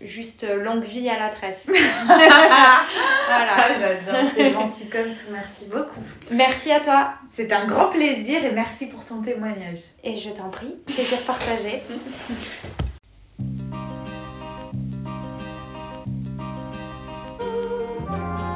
[0.00, 1.64] juste longue vie à la tresse.
[2.06, 3.68] voilà.
[3.78, 6.00] J'adore, c'est gentil comme tout, merci beaucoup.
[6.30, 7.14] Merci à toi.
[7.30, 9.78] C'est un grand plaisir et merci pour ton témoignage.
[10.02, 11.82] Et je t'en prie, plaisir partagé.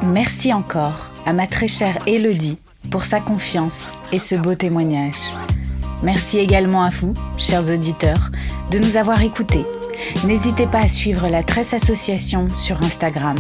[0.03, 2.59] Merci encore à ma très chère Elodie
[2.91, 5.32] pour sa confiance et ce beau témoignage.
[6.03, 8.30] Merci également à vous, chers auditeurs,
[8.70, 9.64] de nous avoir écoutés
[10.26, 13.37] N'hésitez pas à suivre la Tresse Association sur Instagram,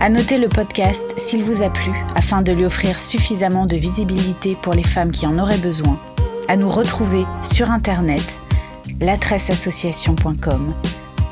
[0.00, 4.56] à noter le podcast s'il vous a plu afin de lui offrir suffisamment de visibilité
[4.62, 5.98] pour les femmes qui en auraient besoin,
[6.48, 8.40] à nous retrouver sur internet
[9.00, 10.74] latresseassociation.com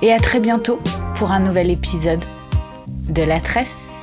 [0.03, 0.81] et à très bientôt
[1.15, 2.25] pour un nouvel épisode
[3.09, 3.94] de La Tresse.